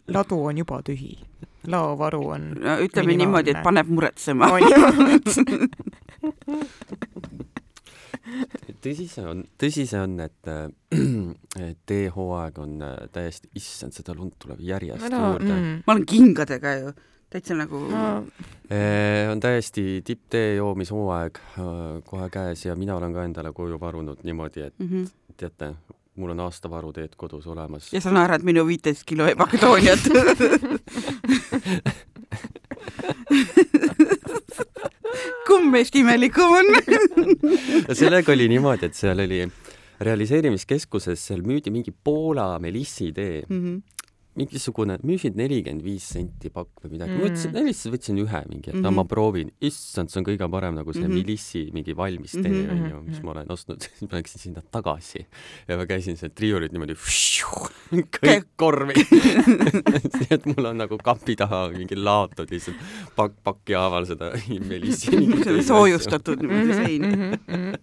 ladu 0.08 0.38
on 0.50 0.58
juba 0.58 0.82
tühi. 0.86 1.18
laovaru 1.66 2.22
on 2.36 2.42
no 2.62 2.78
ütleme 2.82 3.16
niimoodi, 3.18 3.50
et 3.50 3.62
paneb 3.66 3.88
muretsema 3.90 4.46
tõsi 8.82 9.06
see 9.10 9.24
on, 9.26 9.42
tõsi 9.60 9.86
see 9.88 10.00
on, 10.00 10.16
et 10.22 10.50
teehooaeg 11.90 12.62
on 12.62 12.78
äh, 12.84 12.94
täiesti, 13.14 13.50
issand, 13.58 13.94
seda 13.96 14.14
lund 14.16 14.36
tuleb 14.42 14.62
järjest 14.64 15.08
no, 15.12 15.22
juurde 15.32 15.52
mm.. 15.52 15.82
ma 15.86 15.94
olen 15.94 16.06
kingadega 16.08 16.74
ju, 16.80 16.94
täitsa 17.32 17.56
nagu 17.58 17.82
no. 17.90 18.04
on 19.32 19.42
täiesti 19.42 20.00
tipptee 20.06 20.56
joomishooaeg 20.58 21.42
äh, 21.42 21.74
kohe 22.08 22.30
käes 22.34 22.66
ja 22.66 22.76
mina 22.78 22.98
olen 22.98 23.14
ka 23.16 23.26
endale 23.28 23.52
koju 23.56 23.80
varunud 23.82 24.24
niimoodi, 24.26 24.66
et 24.68 24.78
mm 24.78 24.88
-hmm. 24.88 25.10
teate, 25.36 25.74
mul 26.16 26.30
on 26.34 26.40
aastavaruteed 26.46 27.16
kodus 27.16 27.46
olemas. 27.46 27.92
ja 27.92 28.00
sa 28.00 28.10
naerad 28.14 28.42
minu 28.46 28.66
viiteist 28.66 29.04
kilo 29.08 29.24
Makedooniat 29.38 29.98
kumb 35.48 35.72
meist 35.72 35.94
imelikum 35.96 36.52
on 36.60 36.66
sellega 38.00 38.32
oli 38.32 38.48
niimoodi, 38.52 38.86
et 38.86 38.94
seal 38.96 39.18
oli 39.24 39.40
realiseerimiskeskuses, 40.00 41.26
seal 41.30 41.42
müüdi 41.46 41.70
mingi 41.72 41.92
Poola 41.92 42.58
melissitee 42.60 43.42
mm. 43.48 43.60
-hmm 43.60 43.95
mingisugune, 44.36 44.98
müüsid 45.06 45.36
nelikümmend 45.38 45.84
viis 45.84 46.06
senti 46.12 46.50
pakk 46.52 46.84
või 46.84 46.96
midagi 46.96 47.14
mm., 47.14 47.20
ma 47.20 47.28
võtsin, 47.28 47.56
lihtsalt 47.66 47.94
võtsin 47.96 48.20
ühe 48.22 48.42
mingi, 48.50 48.70
et 48.70 48.76
no 48.76 48.80
mm 48.80 48.86
-hmm. 48.88 48.98
ma 49.00 49.04
proovin, 49.08 49.52
issand, 49.60 50.12
see 50.12 50.20
on 50.20 50.26
kõige 50.28 50.48
parem 50.52 50.76
nagu 50.76 50.92
see 50.92 51.02
mm 51.02 51.10
-hmm. 51.10 51.24
Melissi 51.26 51.62
mingi 51.72 51.96
valmis 51.96 52.36
tee 52.36 52.52
mm, 52.52 52.70
onju 52.74 52.96
-hmm., 52.96 53.08
mis 53.08 53.22
ma 53.22 53.30
olen 53.32 53.52
ostnud, 53.52 53.80
siis 53.84 54.10
ma 54.10 54.18
läksin 54.18 54.40
sinna 54.40 54.62
tagasi 54.62 55.26
ja 55.68 55.76
ma 55.76 55.86
käisin 55.86 56.16
sealt 56.16 56.40
riiulit 56.40 56.72
niimoodi 56.72 56.96
kõik 58.16 58.48
korvi 58.56 58.94
nii 60.18 60.30
et 60.30 60.46
mul 60.46 60.70
on 60.72 60.76
nagu 60.82 60.98
kapi 60.98 61.36
taha 61.36 61.68
mingi 61.72 61.96
laotud 61.96 62.50
lihtsalt 62.50 62.76
pakk 63.16 63.34
paki 63.44 63.72
haaval 63.78 64.06
seda 64.08 64.32
Melissi 64.68 65.16
soojustatud 65.66 66.42
niimoodi 66.42 66.72
mhm, 66.72 66.82
sein 66.82 67.02
mhm, 67.06 67.74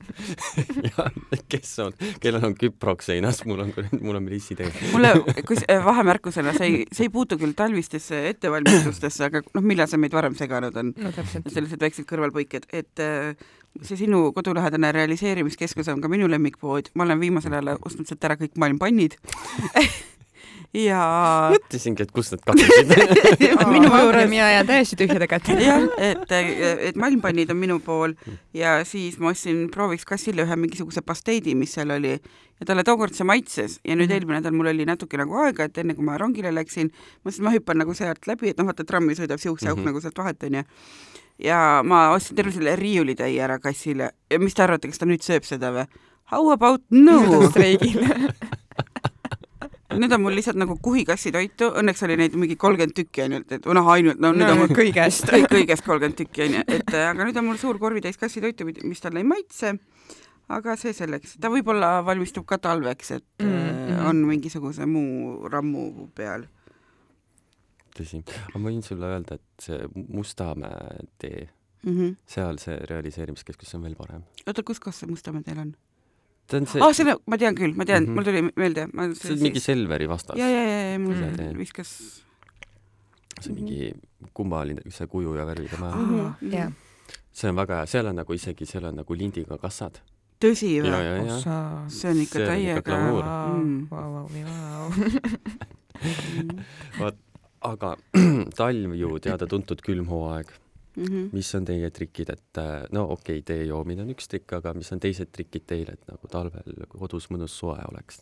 ja 0.84 1.10
kes 1.50 1.80
on, 1.80 1.94
kellel 2.22 2.46
on 2.46 2.56
küprok 2.58 3.02
seinas, 3.02 3.44
mul 3.46 3.66
on, 3.66 3.74
mul 4.02 4.16
on 4.16 4.24
Melissi 4.24 4.56
tee. 4.60 4.70
mulle, 4.92 5.14
kus 5.48 5.64
vahemärkusena 5.86 6.43
sellele, 6.44 6.60
see 6.60 6.70
ei, 6.70 6.86
see 6.92 7.08
ei 7.08 7.14
puutu 7.14 7.38
küll 7.42 7.56
talvistesse 7.58 8.22
ettevalmistustesse, 8.34 9.30
aga 9.30 9.44
noh, 9.46 9.66
millal 9.66 9.90
see 9.90 10.02
meid 10.02 10.16
varem 10.16 10.38
seganud 10.40 10.78
on? 10.80 10.94
No,? 11.00 11.12
sellised 11.50 11.82
väiksed 11.82 12.08
kõrvalpõiked, 12.10 12.70
et 12.76 13.04
äh, 13.04 13.34
see 13.82 13.98
sinu 14.04 14.28
kodulähedane 14.36 14.92
realiseerimiskeskus 14.96 15.90
on 15.94 16.02
ka 16.04 16.12
minu 16.12 16.30
lemmikpood, 16.32 16.92
ma 16.94 17.08
olen 17.08 17.22
viimasel 17.24 17.58
ajal 17.58 17.78
ostnud 17.80 18.10
sealt 18.10 18.30
ära 18.30 18.38
kõik 18.40 18.58
maailma 18.62 18.86
pannid 18.86 19.18
ja 20.74 21.02
mõtlesingi, 21.54 22.06
et 22.06 22.12
kust 22.14 22.34
need 22.34 22.44
kadusid 22.48 22.94
minu 23.76 23.90
juures 23.92 24.30
mina 24.30 24.50
jään 24.56 24.68
täiesti 24.68 24.98
tühjade 24.98 25.28
kätte. 25.30 25.58
jah, 25.62 25.86
et, 26.02 26.32
et 26.90 26.98
malmpannid 27.00 27.52
on 27.54 27.60
minu 27.62 27.78
pool 27.84 28.16
ja 28.58 28.80
siis 28.88 29.20
ma 29.22 29.32
ostsin 29.34 29.68
prooviks 29.74 30.06
kassile 30.10 30.48
ühe 30.48 30.58
mingisuguse 30.58 31.06
pasteidi, 31.06 31.54
mis 31.56 31.76
seal 31.78 31.94
oli 31.94 32.16
ja 32.18 32.66
talle 32.66 32.86
tookord 32.88 33.14
see 33.14 33.28
maitses 33.28 33.80
ja 33.84 33.94
nüüd 33.94 34.08
mm 34.08 34.10
-hmm. 34.10 34.14
eelmine 34.16 34.40
nädal 34.40 34.58
mul 34.58 34.72
oli 34.74 34.86
natuke 34.86 35.18
nagu 35.18 35.38
aega, 35.46 35.70
et 35.70 35.78
enne 35.78 35.94
kui 35.94 36.06
ma 36.06 36.18
rongile 36.18 36.56
läksin, 36.56 36.90
mõtlesin, 37.26 37.42
et 37.42 37.50
ma 37.50 37.54
hüppan 37.54 37.78
nagu 37.78 37.94
sealt 37.94 38.28
läbi, 38.28 38.50
et 38.50 38.58
noh, 38.58 38.66
vaata 38.66 38.84
trammi 38.84 39.14
sõidab 39.14 39.38
siukse 39.38 39.70
auk 39.70 39.78
mm 39.78 39.84
-hmm. 39.84 39.86
nagu 39.86 40.02
sealt 40.02 40.18
vahet 40.18 40.44
onju. 40.44 40.64
ja 41.40 41.82
ma 41.84 42.10
ostsin 42.10 42.36
terve 42.36 42.52
selle 42.52 42.76
riiulitäie 42.76 43.42
ära 43.42 43.60
kassile 43.60 44.12
ja 44.30 44.40
mis 44.40 44.54
te 44.54 44.64
arvate, 44.64 44.88
kas 44.88 44.98
ta 44.98 45.06
nüüd 45.06 45.22
sööb 45.22 45.44
seda 45.44 45.72
või? 45.72 45.86
How 46.32 46.52
about 46.52 46.82
no? 46.90 47.50
streigile 47.50 48.08
nüüd 50.00 50.16
on 50.16 50.24
mul 50.24 50.36
lihtsalt 50.38 50.58
nagu 50.60 50.76
kuhikassi 50.84 51.32
toitu, 51.36 51.70
õnneks 51.82 52.04
oli 52.08 52.18
neid 52.20 52.36
mingi 52.40 52.58
kolmkümmend 52.60 52.96
tükki 52.98 53.26
ainult, 53.26 53.52
et 53.56 53.68
noh, 53.78 53.90
ainult, 53.94 54.22
no 54.24 54.34
nüüd 54.36 54.46
no, 54.48 54.56
on 54.56 54.62
mul 54.64 54.74
kõigest 54.76 55.30
kõigest 55.54 55.86
kolmkümmend 55.86 56.20
tükki 56.20 56.46
onju, 56.48 56.66
et 56.78 56.96
aga 57.00 57.28
nüüd 57.28 57.40
on 57.42 57.48
mul 57.50 57.60
suur 57.62 57.80
korvitäis 57.82 58.20
kassitoitu, 58.22 58.68
mis 58.84 59.04
talle 59.04 59.24
ei 59.24 59.28
maitse. 59.28 59.76
aga 60.54 60.76
see 60.78 60.94
selleks, 60.94 61.38
ta 61.42 61.50
võib-olla 61.50 62.02
valmistub 62.06 62.46
ka 62.46 62.60
talveks, 62.62 63.12
et 63.16 63.46
mm, 63.46 63.72
mm. 63.88 64.04
on 64.10 64.26
mingisuguse 64.28 64.86
muu 64.90 65.50
rammu 65.50 66.10
peal. 66.16 66.46
tõsi, 67.98 68.24
ma 68.54 68.64
võin 68.68 68.84
sulle 68.86 69.10
öelda, 69.16 69.40
et 69.40 69.68
see 69.68 69.80
Mustamäe 69.96 71.08
tee 71.22 71.48
mm, 71.84 71.96
-hmm. 71.98 72.16
seal 72.26 72.58
see 72.58 72.78
realiseerimiskeskus 72.90 73.76
on 73.76 73.84
veel 73.88 73.96
parem. 73.96 74.24
oota, 74.48 74.64
kus 74.64 74.80
kohas 74.80 75.00
see 75.00 75.10
Mustamäe 75.10 75.44
teel 75.44 75.60
on? 75.68 75.76
Ta 76.48 76.60
on 76.60 76.68
see 76.70 76.84
ah, 76.84 76.94
selle, 76.96 77.16
ma 77.30 77.40
tean 77.40 77.58
küll, 77.58 77.74
ma 77.78 77.86
tean 77.88 78.04
mm, 78.04 78.10
-hmm. 78.10 78.16
mul 78.16 78.24
tuli 78.28 78.42
meelde. 78.60 78.88
see 79.20 79.34
on 79.34 79.44
mingi 79.44 79.60
Selveri 79.64 80.08
vastas. 80.10 80.38
ja, 80.38 80.48
ja, 80.50 80.64
ja, 80.64 80.80
ja 80.92 81.00
mul 81.00 81.16
mm 81.16 81.36
-hmm. 81.36 81.58
viskas. 81.58 82.24
see 83.42 83.52
on 83.52 83.56
mingi 83.60 83.94
kummaline, 84.34 84.82
see 84.90 85.08
kuju 85.08 85.36
ja 85.36 85.46
värvid 85.46 85.72
ja 85.72 85.80
maja 85.80 85.96
mm. 85.96 86.20
-hmm. 86.20 86.54
Yeah. 86.54 86.74
see 87.32 87.50
on 87.50 87.56
väga 87.56 87.76
hea, 87.76 87.86
seal 87.86 88.06
on 88.08 88.16
nagu 88.16 88.34
isegi, 88.34 88.66
seal 88.66 88.86
on 88.86 88.96
nagu 88.96 89.14
lindiga 89.14 89.58
kassad. 89.58 90.02
tõsi 90.46 90.82
või? 90.84 90.92
see 91.88 92.12
on 92.12 92.18
ikka 92.22 92.40
täiega. 92.40 92.98
vot, 97.00 97.16
aga 97.62 97.96
talv 98.60 98.96
ju 98.96 99.20
teada-tuntud 99.20 99.82
külm 99.82 100.08
hooaeg 100.12 100.52
Mm 100.96 101.04
-hmm. 101.04 101.30
mis 101.34 101.56
on 101.56 101.66
teie 101.66 101.90
trikid, 101.90 102.30
et 102.30 102.58
äh, 102.58 102.84
no 102.92 103.04
okei 103.12 103.40
okay,, 103.40 103.42
tee 103.42 103.66
joomine 103.66 104.02
on 104.02 104.10
üks 104.14 104.28
trikk, 104.30 104.54
aga 104.54 104.74
mis 104.74 104.92
on 104.92 105.00
teised 105.00 105.32
trikid 105.32 105.66
teil, 105.66 105.90
et 105.90 106.08
nagu 106.08 106.28
talvel 106.28 106.86
kodus 106.88 107.30
mõnus 107.32 107.58
soe 107.58 107.80
oleks? 107.92 108.22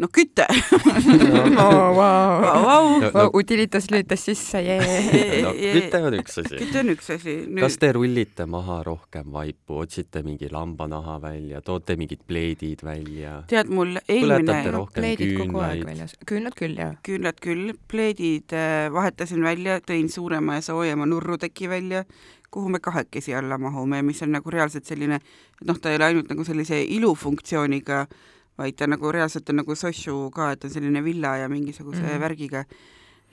No 0.00 0.08
küte 0.08 0.46
oh, 0.48 1.92
wow. 1.96 2.40
wow. 2.40 2.86
No, 3.00 3.10
no, 3.14 3.24
Utilitas 3.36 3.90
lülitas 3.90 4.24
sisse 4.24 4.62
yeah. 4.64 4.80
no, 5.44 5.52
küte 5.52 6.00
on 6.06 6.16
üks 6.20 6.38
asi. 6.40 6.56
küte 6.56 6.80
on 6.80 6.92
üks 6.94 7.10
asi 7.14 7.36
Nüüd.... 7.44 7.60
kas 7.64 7.76
te 7.82 7.92
rullite 7.96 8.46
maha 8.50 8.80
rohkem 8.86 9.28
vaipu, 9.34 9.80
otsite 9.84 10.24
mingi 10.26 10.48
lambanaha 10.52 11.18
välja, 11.22 11.60
toote 11.66 11.98
mingid 12.00 12.24
pleedid 12.28 12.84
välja? 12.86 13.42
tead, 13.50 13.70
mul 13.72 13.98
eelmine 14.06 14.58
no, 14.72 14.86
pleedid 14.94 15.36
kogu 15.38 15.62
aeg 15.66 15.84
väljas, 15.88 16.16
küünlad 16.26 16.56
küll, 16.58 16.76
jah? 16.80 16.96
küünlad 17.06 17.40
küll, 17.44 17.76
pleedid 17.90 18.56
äh, 18.56 18.88
vahetasin 18.94 19.44
välja, 19.44 19.80
tõin 19.84 20.08
suurema 20.12 20.58
ja 20.58 20.68
soojema 20.70 21.08
nurruteki 21.10 21.70
välja 21.70 22.04
kuhu 22.50 22.72
me 22.72 22.80
kahekesi 22.82 23.30
alla 23.38 23.60
mahume, 23.62 24.00
mis 24.02 24.24
on 24.26 24.32
nagu 24.34 24.50
reaalselt 24.50 24.88
selline, 24.88 25.20
et 25.20 25.68
noh, 25.68 25.76
ta 25.78 25.92
ei 25.92 26.00
ole 26.00 26.08
ainult 26.08 26.32
nagu 26.32 26.42
sellise 26.42 26.80
ilufunktsiooniga 26.82 28.00
äh, 28.02 28.30
vaid 28.60 28.76
ta 28.76 28.88
nagu 28.90 29.12
reaalselt 29.12 29.48
on 29.52 29.62
nagu 29.62 29.76
sossu 29.78 30.28
ka, 30.34 30.52
et 30.54 30.64
on 30.64 30.72
selline 30.72 31.02
villa 31.04 31.36
ja 31.40 31.48
mingisuguse 31.48 32.02
mm 32.02 32.08
-hmm. 32.08 32.20
värgiga. 32.20 32.64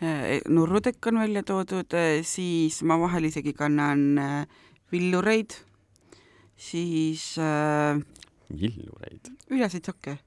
Äh, 0.01 0.41
nurrutekk 0.47 1.07
on 1.07 1.19
välja 1.19 1.43
toodud, 1.43 1.93
äh, 1.93 2.23
siis 2.23 2.83
ma 2.83 2.99
vahel 2.99 3.25
isegi 3.25 3.53
kannan 3.53 4.17
äh, 4.17 4.47
villureid, 4.91 5.55
siis 6.57 7.37
äh, 7.37 7.99
villureid? 8.49 9.31
üleseid 9.49 9.85
sokke. 9.85 10.17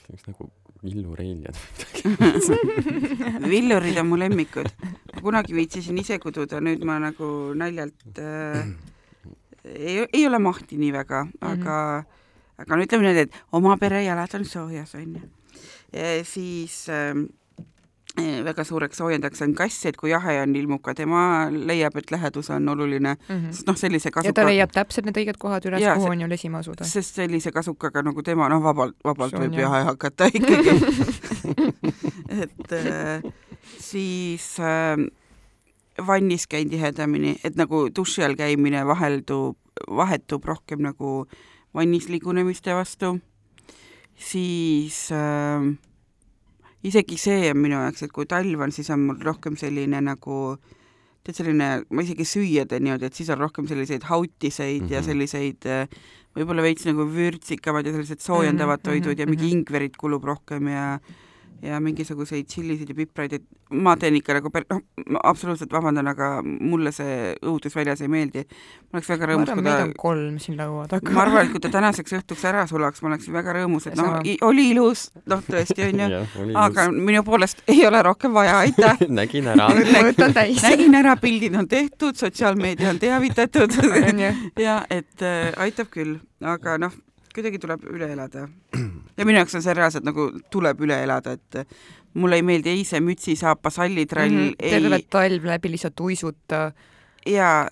see 0.00 0.08
oleks 0.10 0.26
nagu 0.26 0.50
villureiljad 0.82 1.56
või 1.56 2.16
midagi 2.16 3.48
villurid 3.54 3.98
on 4.00 4.08
mu 4.08 4.18
lemmikud. 4.18 4.68
ma 5.14 5.20
kunagi 5.22 5.54
viitsisin 5.54 5.98
ise 5.98 6.18
kududa, 6.18 6.60
nüüd 6.60 6.84
ma 6.84 6.98
nagu 6.98 7.54
naljalt 7.54 8.18
äh, 8.18 8.66
ei, 9.64 10.06
ei 10.12 10.26
ole 10.26 10.38
mahti 10.38 10.76
nii 10.80 10.92
väga, 10.92 11.26
aga 11.40 11.76
mm 11.76 12.00
-hmm 12.00 12.16
aga 12.60 12.76
no 12.76 12.86
ütleme 12.86 13.06
niimoodi, 13.06 13.26
et 13.28 13.56
oma 13.56 13.76
pere 13.80 14.04
jalad 14.04 14.34
on 14.38 14.46
soojas, 14.48 14.94
onju. 14.98 15.22
siis 16.28 16.84
äh, 16.92 17.14
väga 18.44 18.64
suureks 18.64 18.98
soojendajaks 18.98 19.42
on 19.46 19.54
kass, 19.54 19.84
et 19.86 19.96
kui 19.96 20.10
jahe 20.10 20.36
on, 20.42 20.54
ilmub 20.56 20.82
ka 20.82 20.94
tema, 20.98 21.48
leiab, 21.50 21.96
et 22.00 22.10
lähedus 22.10 22.50
on 22.50 22.68
oluline 22.68 23.14
mm. 23.14 23.36
-hmm. 23.36 23.52
sest 23.52 23.66
noh, 23.66 23.76
sellise 23.76 24.08
ja 24.08 24.12
ta 24.12 24.22
kasuka, 24.22 24.46
leiab 24.46 24.72
täpselt 24.72 25.06
need 25.06 25.16
õiged 25.16 25.38
kohad 25.38 25.66
üles, 25.66 25.84
kuhu 25.94 26.10
on 26.10 26.20
ju 26.20 26.28
lesima 26.28 26.58
asuda. 26.58 26.84
sest 26.84 27.14
sellise 27.14 27.52
kasukaga 27.52 28.02
nagu 28.02 28.22
tema, 28.22 28.48
noh, 28.48 28.62
vabalt, 28.62 28.96
vabalt 29.04 29.34
on 29.34 29.46
võib 29.46 29.54
jah. 29.54 29.60
jahe 29.60 29.84
hakata 29.84 30.26
ikkagi 30.26 30.70
et 32.42 32.72
äh, 32.72 33.32
siis 33.78 34.56
äh, 34.58 34.96
vannis 36.06 36.46
käin 36.46 36.70
tihedamini, 36.70 37.36
et 37.44 37.56
nagu 37.56 37.88
duši 37.96 38.24
all 38.24 38.34
käimine 38.34 38.86
vaheldub, 38.86 39.56
vahetub 39.88 40.44
rohkem 40.44 40.82
nagu 40.82 41.26
vannis 41.76 42.08
liigunemiste 42.10 42.74
vastu, 42.74 43.14
siis 44.18 45.08
äh, 45.14 45.70
isegi 46.86 47.18
see 47.20 47.50
on 47.52 47.60
minu 47.62 47.78
jaoks, 47.78 48.04
et 48.06 48.12
kui 48.14 48.28
talv 48.30 48.66
on, 48.66 48.72
siis 48.74 48.90
on 48.90 49.06
mul 49.10 49.20
rohkem 49.24 49.56
selline 49.60 50.00
nagu 50.04 50.40
tead, 51.24 51.36
selline, 51.36 51.68
ma 51.90 52.04
isegi 52.06 52.24
süüa 52.24 52.66
teen 52.68 52.86
niimoodi, 52.86 53.10
et 53.10 53.18
siis 53.18 53.30
on 53.32 53.40
rohkem 53.42 53.68
selliseid 53.68 54.06
hautiseid 54.08 54.82
mm 54.82 54.86
-hmm. 54.86 54.92
ja 54.92 55.00
Mhm. 55.00 55.06
selliseid 55.06 55.66
äh, 55.66 55.86
võib-olla 56.36 56.62
veits 56.62 56.86
nagu 56.86 57.04
vürtsikamad 57.06 57.86
ja 57.86 57.92
sellised 57.92 58.20
soojendavad 58.20 58.80
Mhm, 58.80 58.88
mhm, 58.88 59.02
toidud 59.02 59.18
ja 59.18 59.26
mingi 59.26 59.46
mhm. 59.46 59.58
ingverit 59.58 59.96
kulub 59.96 60.24
rohkem 60.24 60.68
ja 60.68 61.00
ja 61.62 61.80
mingisuguseid 61.80 62.48
tšillisid 62.48 62.88
ja 62.88 62.96
pipraid, 62.96 63.34
et 63.36 63.44
ma 63.70 63.92
teen 64.00 64.16
ikka 64.18 64.34
nagu 64.38 64.50
per-, 64.52 64.66
noh, 64.70 64.80
ma 65.12 65.20
absoluutselt 65.30 65.72
vabandan, 65.72 66.08
aga 66.10 66.30
mulle 66.44 66.92
see 66.94 67.34
õudus 67.46 67.76
väljas 67.76 68.00
ei 68.04 68.08
meeldi. 68.12 68.44
ma 68.90 68.98
oleks 68.98 69.10
väga 69.12 69.28
rõõmus, 69.30 69.52
kui 69.52 69.64
meid 69.66 69.76
ta 69.76 69.84
on 69.88 69.92
kolm 69.98 70.38
siin 70.42 70.56
laua 70.58 70.86
taga. 70.90 71.12
ma 71.14 71.24
arvan, 71.26 71.46
et 71.46 71.52
kui 71.52 71.62
ta 71.62 71.72
tänaseks 71.74 72.16
õhtuks 72.20 72.46
ära 72.48 72.64
sulaks, 72.70 73.02
ma 73.02 73.12
oleksin 73.12 73.36
väga 73.36 73.56
rõõmus, 73.58 73.90
et 73.90 73.98
noh 74.00 74.16
oli 74.48 74.70
ilus, 74.72 75.08
noh 75.30 75.44
tõesti 75.46 75.86
onju, 75.90 76.22
aga 76.64 76.88
minu 76.94 77.22
poolest 77.26 77.62
ei 77.70 77.84
ole 77.86 78.02
rohkem 78.06 78.34
vaja, 78.36 78.56
aitäh. 78.64 79.04
nägin 79.20 79.52
ära. 79.52 79.68
ma 79.68 80.04
võtan 80.08 80.34
täis. 80.36 80.62
nägin 80.68 80.96
ära, 80.96 81.16
pildid 81.20 81.60
on 81.60 81.68
tehtud, 81.68 82.16
sotsiaalmeedia 82.20 82.90
on 82.94 83.02
teavitatud 83.02 83.76
ja 84.58 84.80
et 84.90 85.22
äh, 85.22 85.52
aitab 85.60 85.92
küll, 85.92 86.18
aga 86.40 86.78
noh, 86.80 86.96
kuidagi 87.34 87.58
tuleb 87.62 87.84
üle 87.90 88.12
elada. 88.12 88.48
ja 89.16 89.24
minu 89.26 89.38
jaoks 89.38 89.54
on 89.58 89.64
see 89.64 89.74
reaalselt 89.76 90.06
nagu 90.06 90.30
tuleb 90.50 90.80
üle 90.86 91.02
elada, 91.04 91.36
et 91.38 91.66
mulle 92.14 92.40
ei 92.40 92.46
meeldi 92.46 92.72
ei 92.74 92.84
see 92.84 93.00
mütsisaapa 93.04 93.70
sallitrall 93.70 94.30
mm, 94.30 94.48
-hmm, 94.48 94.70
terve 94.70 94.96
ei 94.96 95.06
talv 95.10 95.44
läbi 95.52 95.70
lihtsalt 95.76 96.00
uisuta 96.00 96.70
ja 97.26 97.66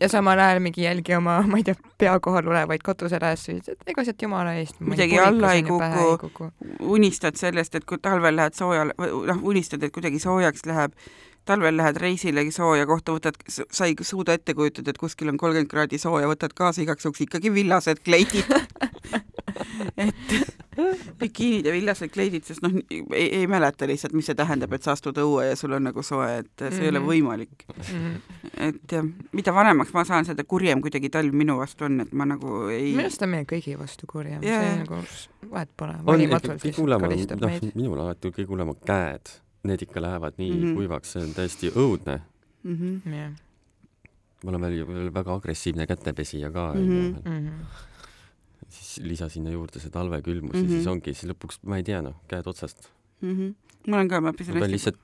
ja 0.00 0.08
samal 0.08 0.38
ajal 0.38 0.60
mingi 0.60 0.82
jälgi 0.82 1.14
oma, 1.14 1.42
ma 1.42 1.56
ei 1.56 1.64
tea, 1.64 1.74
pea 1.98 2.20
kohal 2.20 2.46
olevaid 2.48 2.82
katuseräesid, 2.84 3.68
et 3.68 3.92
ega 3.92 4.04
sealt 4.04 4.22
jumala 4.22 4.54
eest 4.54 4.80
Midagi 4.80 5.18
alla 5.18 5.52
ei 5.52 5.62
kuku. 5.62 6.50
unistad 6.80 7.36
sellest, 7.36 7.74
et 7.74 7.84
kui 7.84 7.98
talvel 8.02 8.36
lähed 8.36 8.54
soojale, 8.54 8.94
noh, 8.98 9.42
unistad, 9.42 9.82
et 9.82 9.92
kuidagi 9.92 10.18
soojaks 10.22 10.66
läheb, 10.66 10.94
talvel 11.50 11.76
lähed 11.80 11.98
reisile 12.00 12.44
sooja 12.54 12.86
kohta, 12.88 13.16
võtad, 13.16 13.38
sa 13.50 13.88
ei 13.90 13.96
suuda 14.06 14.36
ette 14.38 14.54
kujutada, 14.54 14.94
et 14.94 15.00
kuskil 15.00 15.32
on 15.32 15.40
kolmkümmend 15.40 15.70
kraadi 15.70 15.98
sooja, 15.98 16.30
võtad 16.30 16.54
kaasa 16.56 16.84
igaks 16.84 17.08
juhuks 17.08 17.26
ikkagi 17.26 17.52
villased 17.54 18.02
kleidid. 18.06 18.46
et 20.06 20.34
bikiinid 21.20 21.66
ja 21.66 21.72
villased 21.74 22.12
kleidid, 22.14 22.46
sest 22.48 22.62
noh, 22.64 22.74
ei, 22.90 23.26
ei 23.40 23.46
mäleta 23.50 23.88
lihtsalt, 23.90 24.14
mis 24.16 24.28
see 24.30 24.36
tähendab, 24.38 24.72
et 24.76 24.86
sa 24.86 24.94
astud 24.96 25.18
õue 25.20 25.48
ja 25.50 25.56
sul 25.58 25.74
on 25.76 25.88
nagu 25.90 26.04
soe, 26.06 26.28
et 26.42 26.50
see 26.58 26.68
mm 26.68 26.76
-hmm. 26.76 26.82
ei 26.82 26.88
ole 26.88 27.00
Mhm. 27.00 27.08
võimalik. 27.08 27.64
et 28.56 28.92
jah, 28.92 29.04
mida 29.32 29.54
vanemaks 29.54 29.92
ma 29.94 30.04
saan, 30.04 30.24
seda 30.24 30.44
kurjem 30.44 30.80
kuidagi 30.80 31.10
talv 31.10 31.34
minu 31.34 31.58
vastu 31.58 31.84
on, 31.84 32.00
et 32.00 32.12
ma 32.12 32.24
nagu 32.24 32.68
ei 32.68 32.92
minu 32.94 33.06
arust 33.08 33.22
on 33.22 33.28
meie 33.28 33.44
kõigi 33.44 33.78
vastu 33.78 34.06
kurjem, 34.06 34.42
Jaa. 34.42 34.60
see 34.62 34.78
nagu 34.78 35.02
vahet 35.50 35.68
pole, 35.76 35.94
on 35.98 36.06
valimatult 36.06 36.62
kõige 36.62 36.76
hullem 36.78 37.02
on, 37.02 37.08
karistab 37.08 37.40
noh 37.40 37.74
minul 37.74 38.00
alati 38.00 38.30
kõige 38.30 38.46
hullem 38.48 38.68
on 38.68 38.76
käed. 38.86 39.40
Need 39.62 39.82
ikka 39.82 40.00
lähevad 40.00 40.34
nii 40.38 40.50
mm 40.50 40.56
Mhm. 40.56 40.66
-hmm. 40.70 40.74
kuivaks, 40.74 41.12
see 41.12 41.22
on 41.22 41.34
täiesti 41.34 41.70
õudne. 41.70 42.20
mm. 42.64 42.76
-hmm. 42.76 43.14
jah. 43.14 43.32
ma 44.44 44.50
olen 44.50 44.60
veel, 44.60 44.86
veel 44.88 45.14
väga 45.14 45.34
agressiivne 45.34 45.86
kätepesija 45.86 46.50
ka 46.50 46.72
Mhm. 46.74 46.82
onju. 46.82 47.20
Mhm. 47.24 47.48
siis 48.68 49.00
lisa 49.04 49.28
sinna 49.28 49.50
juurde 49.50 49.80
see 49.80 49.90
talvekülmus 49.90 50.52
mm 50.52 50.58
Mhm. 50.58 50.66
-hmm. 50.68 50.72
ja 50.72 50.76
siis 50.76 50.86
ongi 50.86 51.14
siis 51.14 51.30
lõpuks, 51.32 51.58
ma 51.62 51.76
ei 51.76 51.82
tea 51.82 52.02
noh, 52.02 52.14
käed 52.28 52.46
otsast. 52.46 52.88
Mm 53.20 53.36
-hmm. 53.36 53.54
mul 53.86 53.98
on 54.00 54.08
ka, 54.08 54.20
ma 54.20 54.28
ma 54.28 54.32
pesin 54.32 54.52
pean 54.54 54.62
hästi 54.62 54.72
lihtsalt 54.72 54.98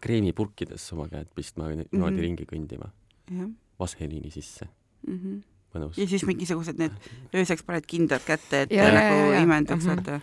kreemipurkidesse 0.00 0.94
oma 0.94 1.08
käed 1.08 1.26
pistma 1.34 1.68
niimoodi 1.68 1.88
mm 1.92 1.98
Mhm. 1.98 2.14
-hmm. 2.16 2.20
ringi 2.20 2.44
kõndima. 2.52 2.88
jah 3.30 3.48
vaseliini 3.78 4.30
sisse, 4.30 4.68
mm. 5.06 5.18
-hmm. 5.18 5.42
mõnus 5.74 5.98
ja. 5.98 6.06
siis 6.06 6.26
mingisugused 6.26 6.78
need, 6.78 6.92
ööseks 7.34 7.62
paned 7.66 7.84
kindad 7.86 8.20
kätte, 8.26 8.62
et 8.62 8.70
ja, 8.70 8.84
nagu 8.92 9.32
ja, 9.32 9.40
imenduks, 9.42 9.86
vaata. 9.86 10.20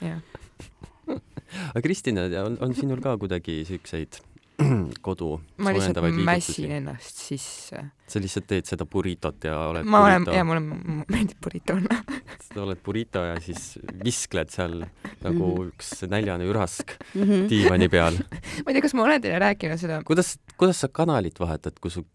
aga 1.75 1.81
Kristina, 1.85 2.27
on, 2.45 2.57
on 2.61 2.75
sinul 2.77 3.01
ka 3.03 3.17
kuidagi 3.21 3.61
siukseid 3.67 4.19
kodu 5.05 5.39
ma 5.65 5.71
lihtsalt 5.73 5.97
mässin 6.27 6.71
ennast 6.77 7.17
sisse. 7.17 7.79
sa 8.11 8.19
lihtsalt 8.21 8.45
teed 8.51 8.67
seda 8.69 8.85
burritot 8.85 9.41
ja 9.47 9.55
oled 9.71 9.87
ma 9.89 10.03
olen, 10.05 10.21
burrito 10.27 10.37
ja, 10.37 10.43
mulle 10.45 10.61
meeldib 11.09 11.39
burrito 11.41 11.73
olla. 11.79 11.97
sa 12.45 12.61
oled 12.61 12.81
burrito 12.85 13.23
ja 13.25 13.39
siis 13.41 13.79
viskled 14.05 14.53
seal 14.53 14.83
nagu 15.23 15.47
Mhm. 15.55 15.71
üks 15.71 15.89
näljane 16.11 16.45
ürask 16.51 16.93
Mhm. 17.15 17.47
diivani 17.49 17.89
peal. 17.95 18.19
ma 18.21 18.69
ei 18.69 18.73
tea, 18.77 18.81
kas 18.85 18.93
ma 18.93 19.07
olen 19.07 19.21
teile 19.25 19.39
rääkinud 19.41 19.81
seda, 19.81 20.01
kuidas, 20.05 20.35
kuidas 20.61 20.77
sa 20.83 20.87
kanalit 20.93 21.39
vahetad, 21.41 21.79
kui 21.81 21.89
su, 21.89 22.05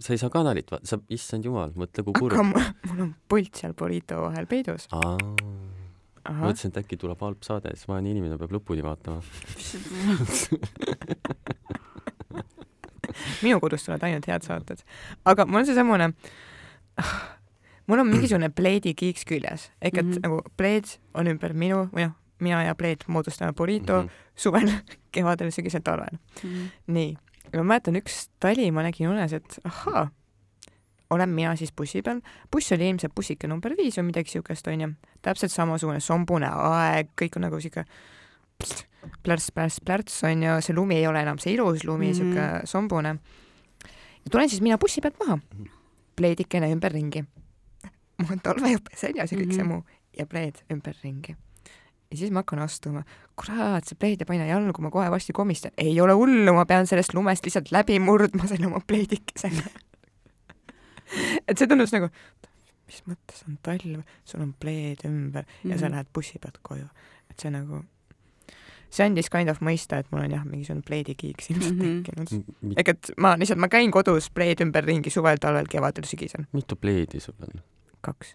sa 0.00 0.16
ei 0.16 0.18
saa 0.18 0.30
kanalit 0.34 0.70
vahetada, 0.74 0.88
sa, 0.96 0.98
issand 1.14 1.46
jumal, 1.46 1.70
mõtle 1.78 2.02
kui 2.08 2.16
kurb 2.18 2.34
aga. 2.34 2.42
mul, 2.50 2.66
mul 2.90 3.04
on 3.06 3.14
pult 3.30 3.54
seal 3.62 3.74
burrito 3.78 4.18
vahel 4.26 4.46
peidus. 4.50 4.88
aa, 4.90 5.14
mõtlesin, 6.30 6.72
et 6.72 6.80
äkki 6.80 6.96
tuleb 7.00 7.20
halb 7.20 7.42
saade, 7.44 7.68
siis 7.76 7.88
vaene 7.88 8.10
inimene 8.10 8.38
peab 8.40 8.52
lõpuni 8.56 8.82
vaatama. 8.84 9.20
minu 13.44 13.60
kodust 13.62 13.86
tulevad 13.86 14.02
ainult 14.08 14.26
head 14.28 14.42
saated. 14.46 14.82
aga 15.24 15.46
mul 15.46 15.62
on 15.62 15.66
seesamune, 15.68 16.10
mul 17.86 18.02
on 18.02 18.10
mingisugune 18.10 18.50
pleedikiiks 18.50 19.24
küljes, 19.28 19.70
ehk 19.80 19.98
et 19.98 20.04
mm. 20.04 20.12
-hmm. 20.12 20.20
nagu 20.22 20.42
pleed 20.56 20.96
on 21.14 21.30
ümber 21.30 21.52
minu 21.52 21.88
või 21.92 22.08
noh, 22.08 22.16
mina 22.40 22.62
ja 22.64 22.74
pleed 22.74 23.06
moodustame 23.06 23.52
burrito 23.52 24.02
mm. 24.02 24.08
-hmm. 24.08 24.10
suvel, 24.36 24.72
kevadel, 25.14 25.50
sügisel, 25.50 25.82
talvel. 25.84 26.18
nii, 26.86 27.16
ja 27.52 27.58
ma 27.58 27.64
mäletan 27.74 27.96
üks 28.00 28.28
tali, 28.40 28.70
ma 28.70 28.82
nägin 28.82 29.08
unes, 29.08 29.32
et 29.32 29.58
ahaa, 29.64 30.08
olen 31.10 31.28
mina 31.30 31.56
siis 31.56 31.72
bussi 31.72 32.02
peal, 32.02 32.20
buss 32.52 32.72
oli 32.72 32.88
ilmselt 32.88 33.14
bussike 33.14 33.48
number 33.50 33.74
viis 33.78 33.98
või 33.98 34.08
midagi 34.10 34.30
siukest, 34.30 34.66
onju. 34.66 34.88
täpselt 35.22 35.52
samasugune 35.52 36.00
sombune 36.00 36.48
aeg, 36.48 37.12
kõik 37.20 37.36
on 37.36 37.46
nagu 37.48 37.60
siuke 37.60 37.84
plärts, 39.22 39.50
plärts, 39.52 39.80
plärts 39.84 40.22
onju, 40.24 40.58
see 40.64 40.76
lumi 40.76 40.98
ei 41.00 41.06
ole 41.06 41.22
enam 41.24 41.38
see 41.42 41.54
ilus 41.54 41.84
lumi 41.84 42.10
mm. 42.10 42.12
-hmm. 42.12 42.16
siuke 42.16 42.66
sombune. 42.66 43.16
ja 44.24 44.30
tulen 44.30 44.48
siis 44.48 44.62
mina 44.62 44.78
bussi 44.78 45.00
pealt 45.00 45.18
maha, 45.18 45.38
pleedikene 46.16 46.72
ümberringi. 46.72 47.24
mul 48.18 48.32
on 48.32 48.40
talvejupe 48.40 48.96
seljas 48.96 49.32
ja 49.32 49.38
kõik 49.38 49.44
mm 49.44 49.50
-hmm. 49.50 49.54
see 49.54 49.64
Mhm. 49.64 49.72
muu 49.72 49.84
ja 50.18 50.26
pleed 50.26 50.62
ümberringi. 50.70 51.36
ja 52.10 52.16
siis 52.16 52.30
ma 52.30 52.38
hakkan 52.44 52.58
astuma, 52.58 53.02
kurat, 53.36 53.84
see 53.84 53.96
pleed 53.98 54.20
jääb 54.22 54.30
aina 54.30 54.46
jalgu, 54.46 54.82
ma 54.82 54.90
kohe 54.90 55.10
varsti 55.10 55.32
komistan, 55.32 55.72
ei 55.78 56.00
ole 56.00 56.12
hullu, 56.12 56.52
ma 56.54 56.64
pean 56.64 56.86
sellest 56.86 57.14
lumest 57.14 57.44
lihtsalt 57.44 57.72
läbi 57.72 57.98
murdma 57.98 58.46
selle 58.46 58.66
oma 58.66 58.80
pleidikesega. 58.86 59.62
et 61.48 61.58
see 61.58 61.66
tundus 61.70 61.92
nagu, 61.92 62.08
mis 62.88 63.02
mõttes 63.08 63.42
on 63.48 63.58
talv, 63.64 64.02
sul 64.28 64.40
on 64.44 64.52
pleed 64.60 65.04
ümber 65.08 65.44
ja 65.64 65.78
sa 65.78 65.86
Mhm. 65.88 65.92
lähed 65.94 66.06
bussi 66.14 66.38
pealt 66.38 66.58
koju, 66.62 66.86
et 67.30 67.40
see 67.40 67.50
nagu, 67.50 67.82
see 68.94 69.06
andis 69.06 69.30
kind 69.32 69.48
of 69.50 69.58
mõista, 69.64 69.98
et 69.98 70.10
mul 70.12 70.22
on 70.26 70.30
jah, 70.30 70.44
mingisugune 70.44 70.82
pleedikiiks 70.86 71.50
ilmselt 71.50 71.76
Mhm. 71.80 72.02
tekkinud. 72.04 72.78
ehk 72.78 72.88
et 72.88 73.10
ma 73.18 73.34
lihtsalt, 73.36 73.58
ma 73.58 73.68
käin 73.68 73.90
kodus 73.90 74.30
pleed 74.30 74.60
ümberringi 74.60 75.10
suvel, 75.10 75.36
talvel, 75.40 75.66
kevadel, 75.66 76.04
sügisel, 76.04 76.44
mitu 76.52 76.76
pleedi 76.76 77.20
sul 77.20 77.34
on? 77.40 77.62
kaks. 78.02 78.34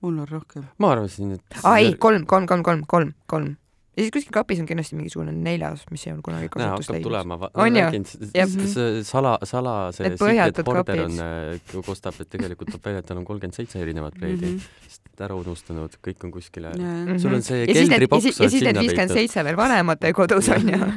mul 0.00 0.18
on 0.18 0.28
rohkem. 0.28 0.64
ma 0.78 0.92
arvasin, 0.92 1.32
et 1.32 1.42
aa 1.64 1.76
ei, 1.78 1.94
kolm, 1.94 2.24
kolm, 2.26 2.46
kolm, 2.46 2.62
kolm, 2.62 2.84
kolm, 2.88 3.12
kolm. 3.26 3.56
Ja 4.00 4.06
siis 4.06 4.12
kuskil 4.14 4.32
kapis 4.32 4.60
on 4.62 4.66
kindlasti 4.68 4.96
mingisugune 4.96 5.32
neljas, 5.36 5.82
mis 5.92 6.06
ei 6.06 6.14
ole 6.14 6.22
kunagi 6.24 6.48
kasutust 6.52 6.92
leidnud. 6.94 7.08
tulema, 7.08 7.36
ma 7.36 7.50
On 7.60 7.76
ju? 7.76 9.02
sala, 9.04 9.34
sala, 9.44 9.74
see 9.92 10.08
secret 10.16 10.62
order 10.64 10.80
kapid. 10.80 11.02
on, 11.04 11.82
kostab, 11.86 12.16
et 12.24 12.30
tegelikult 12.32 12.72
tuleb 12.72 12.88
välja, 12.88 13.02
et 13.04 13.10
tal 13.10 13.20
on 13.20 13.26
kolmkümmend 13.28 13.58
seitse 13.58 13.82
erinevat 13.82 14.16
pleedi 14.16 14.46
mm. 14.46 14.56
-hmm. 14.56 14.88
sest 14.88 15.24
ära 15.26 15.36
unustanud, 15.36 15.98
kõik 16.00 16.24
on 16.24 16.32
kuskile. 16.32 16.72
Mhm. 16.72 17.18
sul 17.20 17.34
on 17.34 17.42
see 17.44 17.66
keldriboks 17.68 18.22
siis, 18.22 18.40
ja 18.40 18.50
siis 18.50 18.64
need 18.64 18.80
viiskümmend 18.80 19.12
seitse 19.12 19.44
veel 19.44 19.56
vanemate 19.56 20.12
kodus 20.20 20.48
on 20.48 20.72
ju. 20.72 20.80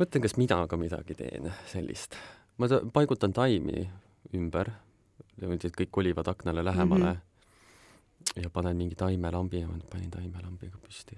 mõtlen, 0.00 0.24
kas 0.24 0.38
mina 0.40 0.64
ka 0.66 0.76
midagi 0.80 1.14
teen 1.18 1.52
sellist. 1.70 2.16
ma 2.58 2.68
ta- 2.68 2.82
paigutan 2.92 3.32
taimi 3.32 3.84
ümber, 4.34 4.70
kõik 5.40 5.90
kolivad 5.90 6.28
aknale 6.28 6.64
lähemale 6.64 7.04
mm. 7.04 7.10
-hmm. 7.12 7.33
Ja 8.42 8.50
panen 8.50 8.76
mingi 8.76 8.98
taimelambi 8.98 9.62
ja 9.62 9.68
ma 9.68 9.78
panin 9.90 10.10
taimelambiga 10.10 10.78
püsti. 10.82 11.16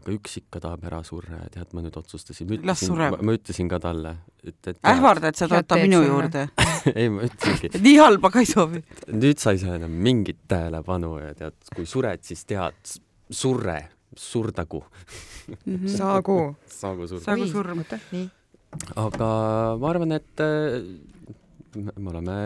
aga 0.00 0.12
üks 0.14 0.36
ikka 0.38 0.60
tahab 0.62 0.84
ära 0.86 1.00
surra 1.06 1.40
ja 1.40 1.48
tead, 1.56 1.72
ma 1.74 1.82
nüüd 1.82 1.96
otsustasin, 1.98 2.46
ma 2.50 2.58
ütlesin, 2.58 2.92
sureb. 2.92 3.16
ma 3.26 3.34
ütlesin 3.38 3.70
ka 3.72 3.80
talle, 3.82 4.12
et, 4.44 4.58
et 4.70 4.78
ähvardad, 4.92 5.38
sa 5.38 5.48
Head 5.48 5.54
tood 5.56 5.68
ta 5.72 5.80
teed 5.80 5.88
minu 5.88 6.02
sulle. 6.02 6.12
juurde. 6.12 6.44
ei, 7.00 7.08
ma 7.10 7.26
ütlesingi, 7.26 7.72
nii 7.88 7.96
halba 8.02 8.30
ka 8.34 8.44
ei 8.44 8.50
soovi. 8.50 8.84
nüüd 9.16 9.42
sa 9.42 9.56
ei 9.56 9.62
saa 9.64 9.80
enam 9.80 9.96
mingit 10.06 10.44
tähelepanu 10.52 11.16
ja 11.22 11.32
tead, 11.40 11.58
kui 11.74 11.88
sured, 11.90 12.22
siis 12.28 12.44
tead, 12.46 12.96
surre, 13.30 13.80
surdagu. 14.28 14.84
Mhm. 15.48 15.88
saagu. 15.98 16.40
saagu 16.70 17.10
surm. 17.10 17.24
Saagu 17.26 17.50
surm. 17.50 17.84
aga 19.08 19.28
ma 19.80 19.90
arvan, 19.90 20.18
et 20.20 20.44
äh, 20.44 20.80
me 21.76 21.92
me 21.96 22.10
oleme 22.12 22.40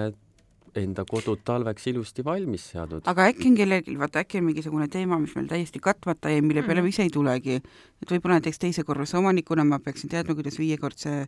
enda 0.76 1.04
kodud 1.08 1.40
talveks 1.44 1.86
ilusti 1.86 2.24
valmis 2.24 2.70
seadnud. 2.70 3.02
aga 3.06 3.26
äkki 3.30 3.48
on 3.48 3.54
kellelgi, 3.56 3.98
vaata 3.98 4.18
äkki 4.24 4.38
on 4.38 4.44
mingisugune 4.44 4.88
teema, 4.88 5.18
mis 5.18 5.34
meil 5.34 5.46
täiesti 5.46 5.78
katmata 5.78 6.30
jäi, 6.30 6.42
mille 6.42 6.62
peale 6.62 6.80
Mhm. 6.80 6.84
me 6.84 6.88
ise 6.88 7.02
ei 7.02 7.10
tulegi. 7.10 7.54
et 8.02 8.10
võib-olla 8.10 8.40
näiteks 8.40 8.58
teise 8.58 8.84
korruse 8.84 9.16
omanikuna 9.16 9.64
ma 9.64 9.78
peaksin 9.78 10.10
teadma, 10.10 10.34
kuidas 10.34 10.58
viiekordse 10.58 11.26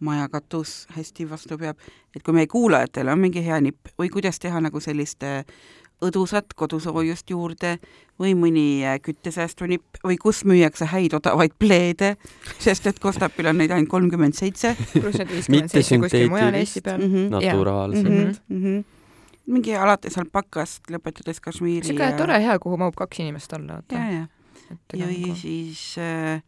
maja 0.00 0.28
katus 0.28 0.86
hästi 0.96 1.30
vastu 1.30 1.58
peab, 1.58 1.76
et 2.16 2.22
kui 2.22 2.34
meie 2.34 2.46
kuulajatel 2.46 3.08
on 3.08 3.18
mingi 3.18 3.44
hea 3.44 3.60
nipp 3.60 3.88
või 3.98 4.10
kuidas 4.12 4.38
teha 4.38 4.60
nagu 4.60 4.80
sellist 4.80 5.22
äh, 5.22 5.44
õdusat 6.04 6.52
kodusoojust 6.56 7.30
juurde 7.30 7.76
või 8.20 8.34
mõni 8.36 8.66
äh, 8.84 8.98
küttesäästunipp 9.00 10.00
või 10.04 10.18
kus 10.20 10.42
müüakse 10.48 10.88
häid 10.90 11.16
odavaid 11.16 11.54
pleede, 11.58 12.14
sest 12.60 12.86
et 12.90 13.00
Kostapil 13.00 13.48
on 13.48 13.56
neid 13.60 13.72
ainult 13.72 13.90
kolmkümmend 13.92 14.36
seitse. 14.36 14.74
pluss 14.92 15.20
need 15.22 15.32
viiskümmend 15.32 15.72
seitse 15.72 15.98
kuskil 16.02 16.28
mujal 16.32 16.58
Eesti 16.60 16.84
peal. 16.84 17.00
Mhm. 17.00 17.30
naturaalselt 17.32 18.08
Mhm. 18.08 18.36
mm. 18.48 18.62
-hmm. 18.62 18.76
-hmm. 18.76 18.84
mingi 19.46 19.76
alates 19.76 20.18
alpakast, 20.18 20.90
lõpetades 20.90 21.40
Kashmiri 21.40 21.86
siuke 21.86 22.12
tore 22.16 22.40
hea, 22.42 22.58
kuhu 22.58 22.76
mahub 22.76 22.94
kaks 22.94 23.20
inimest 23.20 23.52
alla, 23.52 23.82
ja, 23.92 24.10
ja, 24.10 24.26
ja 24.94 25.34
siis 25.34 25.96
äh, 25.98 26.42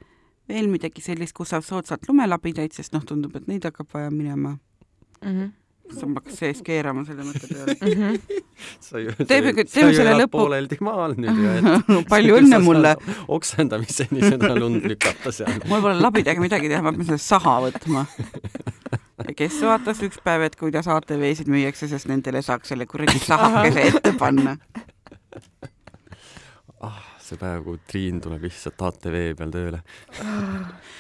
veel 0.49 0.69
midagi 0.69 1.01
sellist, 1.01 1.33
kus 1.33 1.49
saab 1.49 1.65
soodsalt 1.65 2.09
lumelabidaid, 2.09 2.73
sest 2.73 2.93
noh, 2.93 3.05
tundub, 3.05 3.37
et 3.37 3.47
neid 3.47 3.65
hakkab 3.65 3.89
vaja 3.95 4.11
minema. 4.11 4.59
Mhm. 5.25 5.53
Sa 5.95 6.07
hakkaks 6.07 6.37
sees 6.43 6.61
keerama 6.67 7.05
selle 7.09 7.25
mõtte 7.27 7.49
peale. 7.49 7.77
Mhm. 7.81 8.17
Teeme- 9.29 9.53
teeme 9.65 9.93
selle 9.97 10.15
lõpu- 10.19 10.35
pooleldi 10.37 10.79
maal 10.85 11.15
nüüd 11.17 11.39
ju, 11.39 11.53
et 11.59 12.09
palju 12.13 12.39
õnne 12.43 12.59
mulle! 12.65 12.95
oksendamiseni 13.39 14.23
seda 14.25 14.53
lund 14.59 14.85
lükata 14.91 15.33
seal. 15.33 15.61
mul 15.71 15.81
pole 15.85 15.97
labidaga 16.03 16.43
midagi 16.43 16.69
teha, 16.73 16.83
ma 16.85 16.93
pean 16.97 17.09
selle 17.13 17.23
saha 17.23 17.57
võtma. 17.69 18.05
ja 19.25 19.35
kes 19.39 19.61
vaatas 19.67 20.03
üks 20.07 20.21
päev, 20.25 20.45
et 20.49 20.57
kuidas 20.61 20.87
ATV-sid 20.93 21.49
müüakse, 21.51 21.89
sest 21.91 22.07
nendele 22.11 22.43
saaks 22.45 22.69
selle 22.75 22.87
kuradi 22.91 23.19
sahakese 23.31 23.89
ette 23.93 24.13
panna. 24.21 24.57
ah, 26.81 27.01
see 27.29 27.41
päev, 27.41 27.65
kui 27.67 27.81
Triin 27.91 28.21
tuleb 28.25 28.45
lihtsalt 28.47 28.85
ATV 28.89 29.17
peal 29.39 29.53
tööle. 29.55 29.81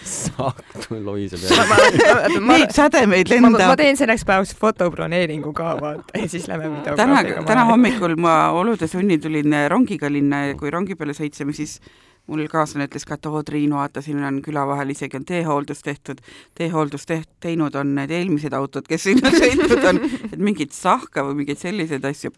saak 0.08 0.88
lohiseb 0.90 1.44
jälle. 1.44 2.42
Neid 2.48 2.74
sädemeid 2.74 3.30
ma, 3.32 3.40
ma, 3.40 3.50
ma 3.50 3.58
lendab. 3.58 3.78
teen 3.80 4.00
selleks 4.00 4.26
päevaks 4.28 4.54
fotobroneeringu 4.58 5.52
ka 5.56 5.74
vaata 5.80 6.18
ja 6.22 6.28
siis 6.28 6.48
lähme 6.50 6.68
täna, 6.84 7.22
videograafiga 7.22 7.46
täna. 7.48 7.64
hommikul 7.70 8.18
ma 8.20 8.36
olude 8.56 8.88
sunnil 8.90 9.20
tulin 9.22 9.56
rongiga 9.68 10.12
linna 10.12 10.46
ja 10.50 10.58
kui 10.58 10.70
rongi 10.74 10.98
peale 10.98 11.16
sõitsime, 11.16 11.56
siis 11.56 11.78
mul 12.28 12.44
kaaslane 12.52 12.88
ütles 12.88 13.06
ka, 13.08 13.16
et 13.16 13.26
oo 13.30 13.42
Triin, 13.42 13.72
vaata, 13.74 14.02
siin 14.04 14.20
on 14.24 14.42
küla 14.44 14.66
vahel 14.68 14.92
isegi 14.92 15.16
on 15.16 15.24
teehooldus 15.28 15.80
tehtud. 15.84 16.20
teehooldust 16.58 17.08
teht-, 17.08 17.30
teinud 17.40 17.74
on 17.80 17.94
need 17.96 18.12
eelmised 18.12 18.52
autod, 18.56 18.88
kes 18.88 19.08
sinna 19.08 19.32
sõitnud 19.40 19.88
on, 19.92 20.02
et 20.32 20.36
mingit 20.36 20.76
sahka 20.76 21.24
või 21.24 21.42
mingeid 21.42 21.64
selliseid 21.64 22.04
asju 22.04 22.34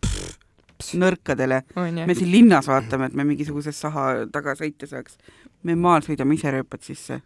pff, 0.80 0.96
nõrkadele. 1.00 1.62
onju 1.76 2.06
me. 2.08 2.16
siin 2.16 2.30
linnas 2.32 2.68
vaatame, 2.70 3.10
et 3.10 3.18
me 3.18 3.26
mingisuguse 3.28 3.72
saha 3.76 4.06
taga 4.32 4.56
sõita 4.58 4.88
saaks. 4.90 5.18
me 5.66 5.76
maal 5.76 6.04
sõidame 6.06 6.36
ise 6.38 6.52
rööpad 6.54 6.84
sisse. 6.86 7.20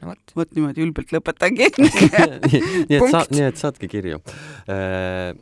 no 0.00 0.12
vot. 0.12 0.36
vot 0.36 0.52
niimoodi 0.56 0.84
ülbelt 0.84 1.14
lõpetangi. 1.16 1.70
nii 1.78 2.98
et 2.98 3.08
sa, 3.08 3.22
Punkt. 3.22 3.34
nii 3.36 3.48
et 3.48 3.64
saatke 3.64 3.90
kirju 3.90 4.20
äh,. 4.68 5.32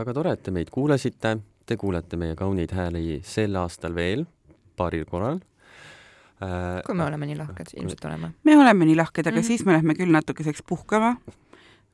väga 0.00 0.16
tore, 0.16 0.34
et 0.36 0.42
te 0.46 0.54
meid 0.54 0.72
kuulasite, 0.72 1.36
te 1.66 1.78
kuulete 1.80 2.18
meie 2.20 2.36
kauneid 2.38 2.74
hääli 2.74 3.20
sel 3.26 3.56
aastal 3.60 3.94
veel 3.94 4.26
paaril 4.80 5.04
korral 5.10 5.42
äh,. 6.40 6.80
kui 6.86 6.96
me 6.96 7.06
oleme 7.08 7.28
nii 7.28 7.38
lahked, 7.42 7.76
ilmselt 7.76 8.08
oleme. 8.08 8.32
me 8.44 8.56
oleme 8.56 8.88
nii 8.88 8.98
lahked, 9.02 9.26
aga 9.26 9.36
mm. 9.36 9.42
-hmm. 9.42 9.52
siis 9.52 9.66
me 9.66 9.76
lähme 9.76 9.98
küll 9.98 10.16
natukeseks 10.16 10.64
puhkama. 10.66 11.16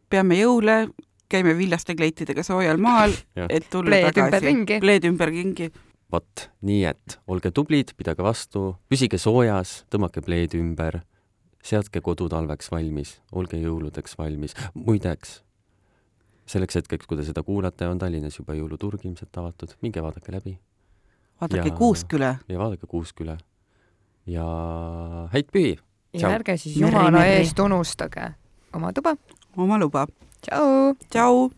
peame 0.08 0.38
jõule, 0.38 0.86
käime 1.28 1.56
viljaste 1.58 1.94
kleitidega 1.98 2.42
soojal 2.46 2.78
maal, 2.82 3.12
et 3.50 3.66
tulla 3.70 3.90
Pleed 3.90 4.12
tagasi. 4.12 4.26
ümberringi. 4.26 4.80
pleed 4.80 5.04
ümberringi. 5.10 5.70
vot 6.12 6.48
nii, 6.62 6.84
et 6.84 7.18
olge 7.26 7.50
tublid, 7.50 7.90
pidage 7.96 8.22
vastu, 8.22 8.76
püsige 8.88 9.18
soojas, 9.18 9.84
tõmmake 9.90 10.22
pleed 10.22 10.54
ümber, 10.54 11.00
seadke 11.66 12.00
kodu 12.00 12.28
talveks 12.30 12.70
valmis, 12.70 13.16
olge 13.32 13.58
jõuludeks 13.58 14.14
valmis. 14.18 14.54
muideks, 14.74 15.40
selleks 16.46 16.78
hetkeks, 16.78 17.06
kui 17.10 17.18
te 17.18 17.24
seda 17.26 17.42
kuulate, 17.42 17.88
on 17.90 17.98
Tallinnas 17.98 18.38
juba 18.38 18.54
jõuluturg 18.54 19.02
ilmselt 19.04 19.34
avatud, 19.42 19.74
minge 19.82 20.02
vaadake 20.02 20.32
läbi 20.32 20.58
vaadake 21.40 21.68
Ja- 21.68 21.74
Kuusküla. 21.76 22.36
ja 22.48 22.58
vaadake 22.58 22.86
Kuusküla. 22.86 23.36
ja 24.26 24.44
häid 25.32 25.50
pühi! 25.52 25.76
ja 26.16 26.30
ärge 26.32 26.54
siis 26.56 26.76
jumala 26.80 27.24
eest 27.26 27.58
unustage 27.58 28.30
oma 28.72 28.92
tuba. 28.92 29.16
oma 29.56 29.78
luba. 29.78 30.06
tšau. 30.42 30.94
tšau. 31.10 31.50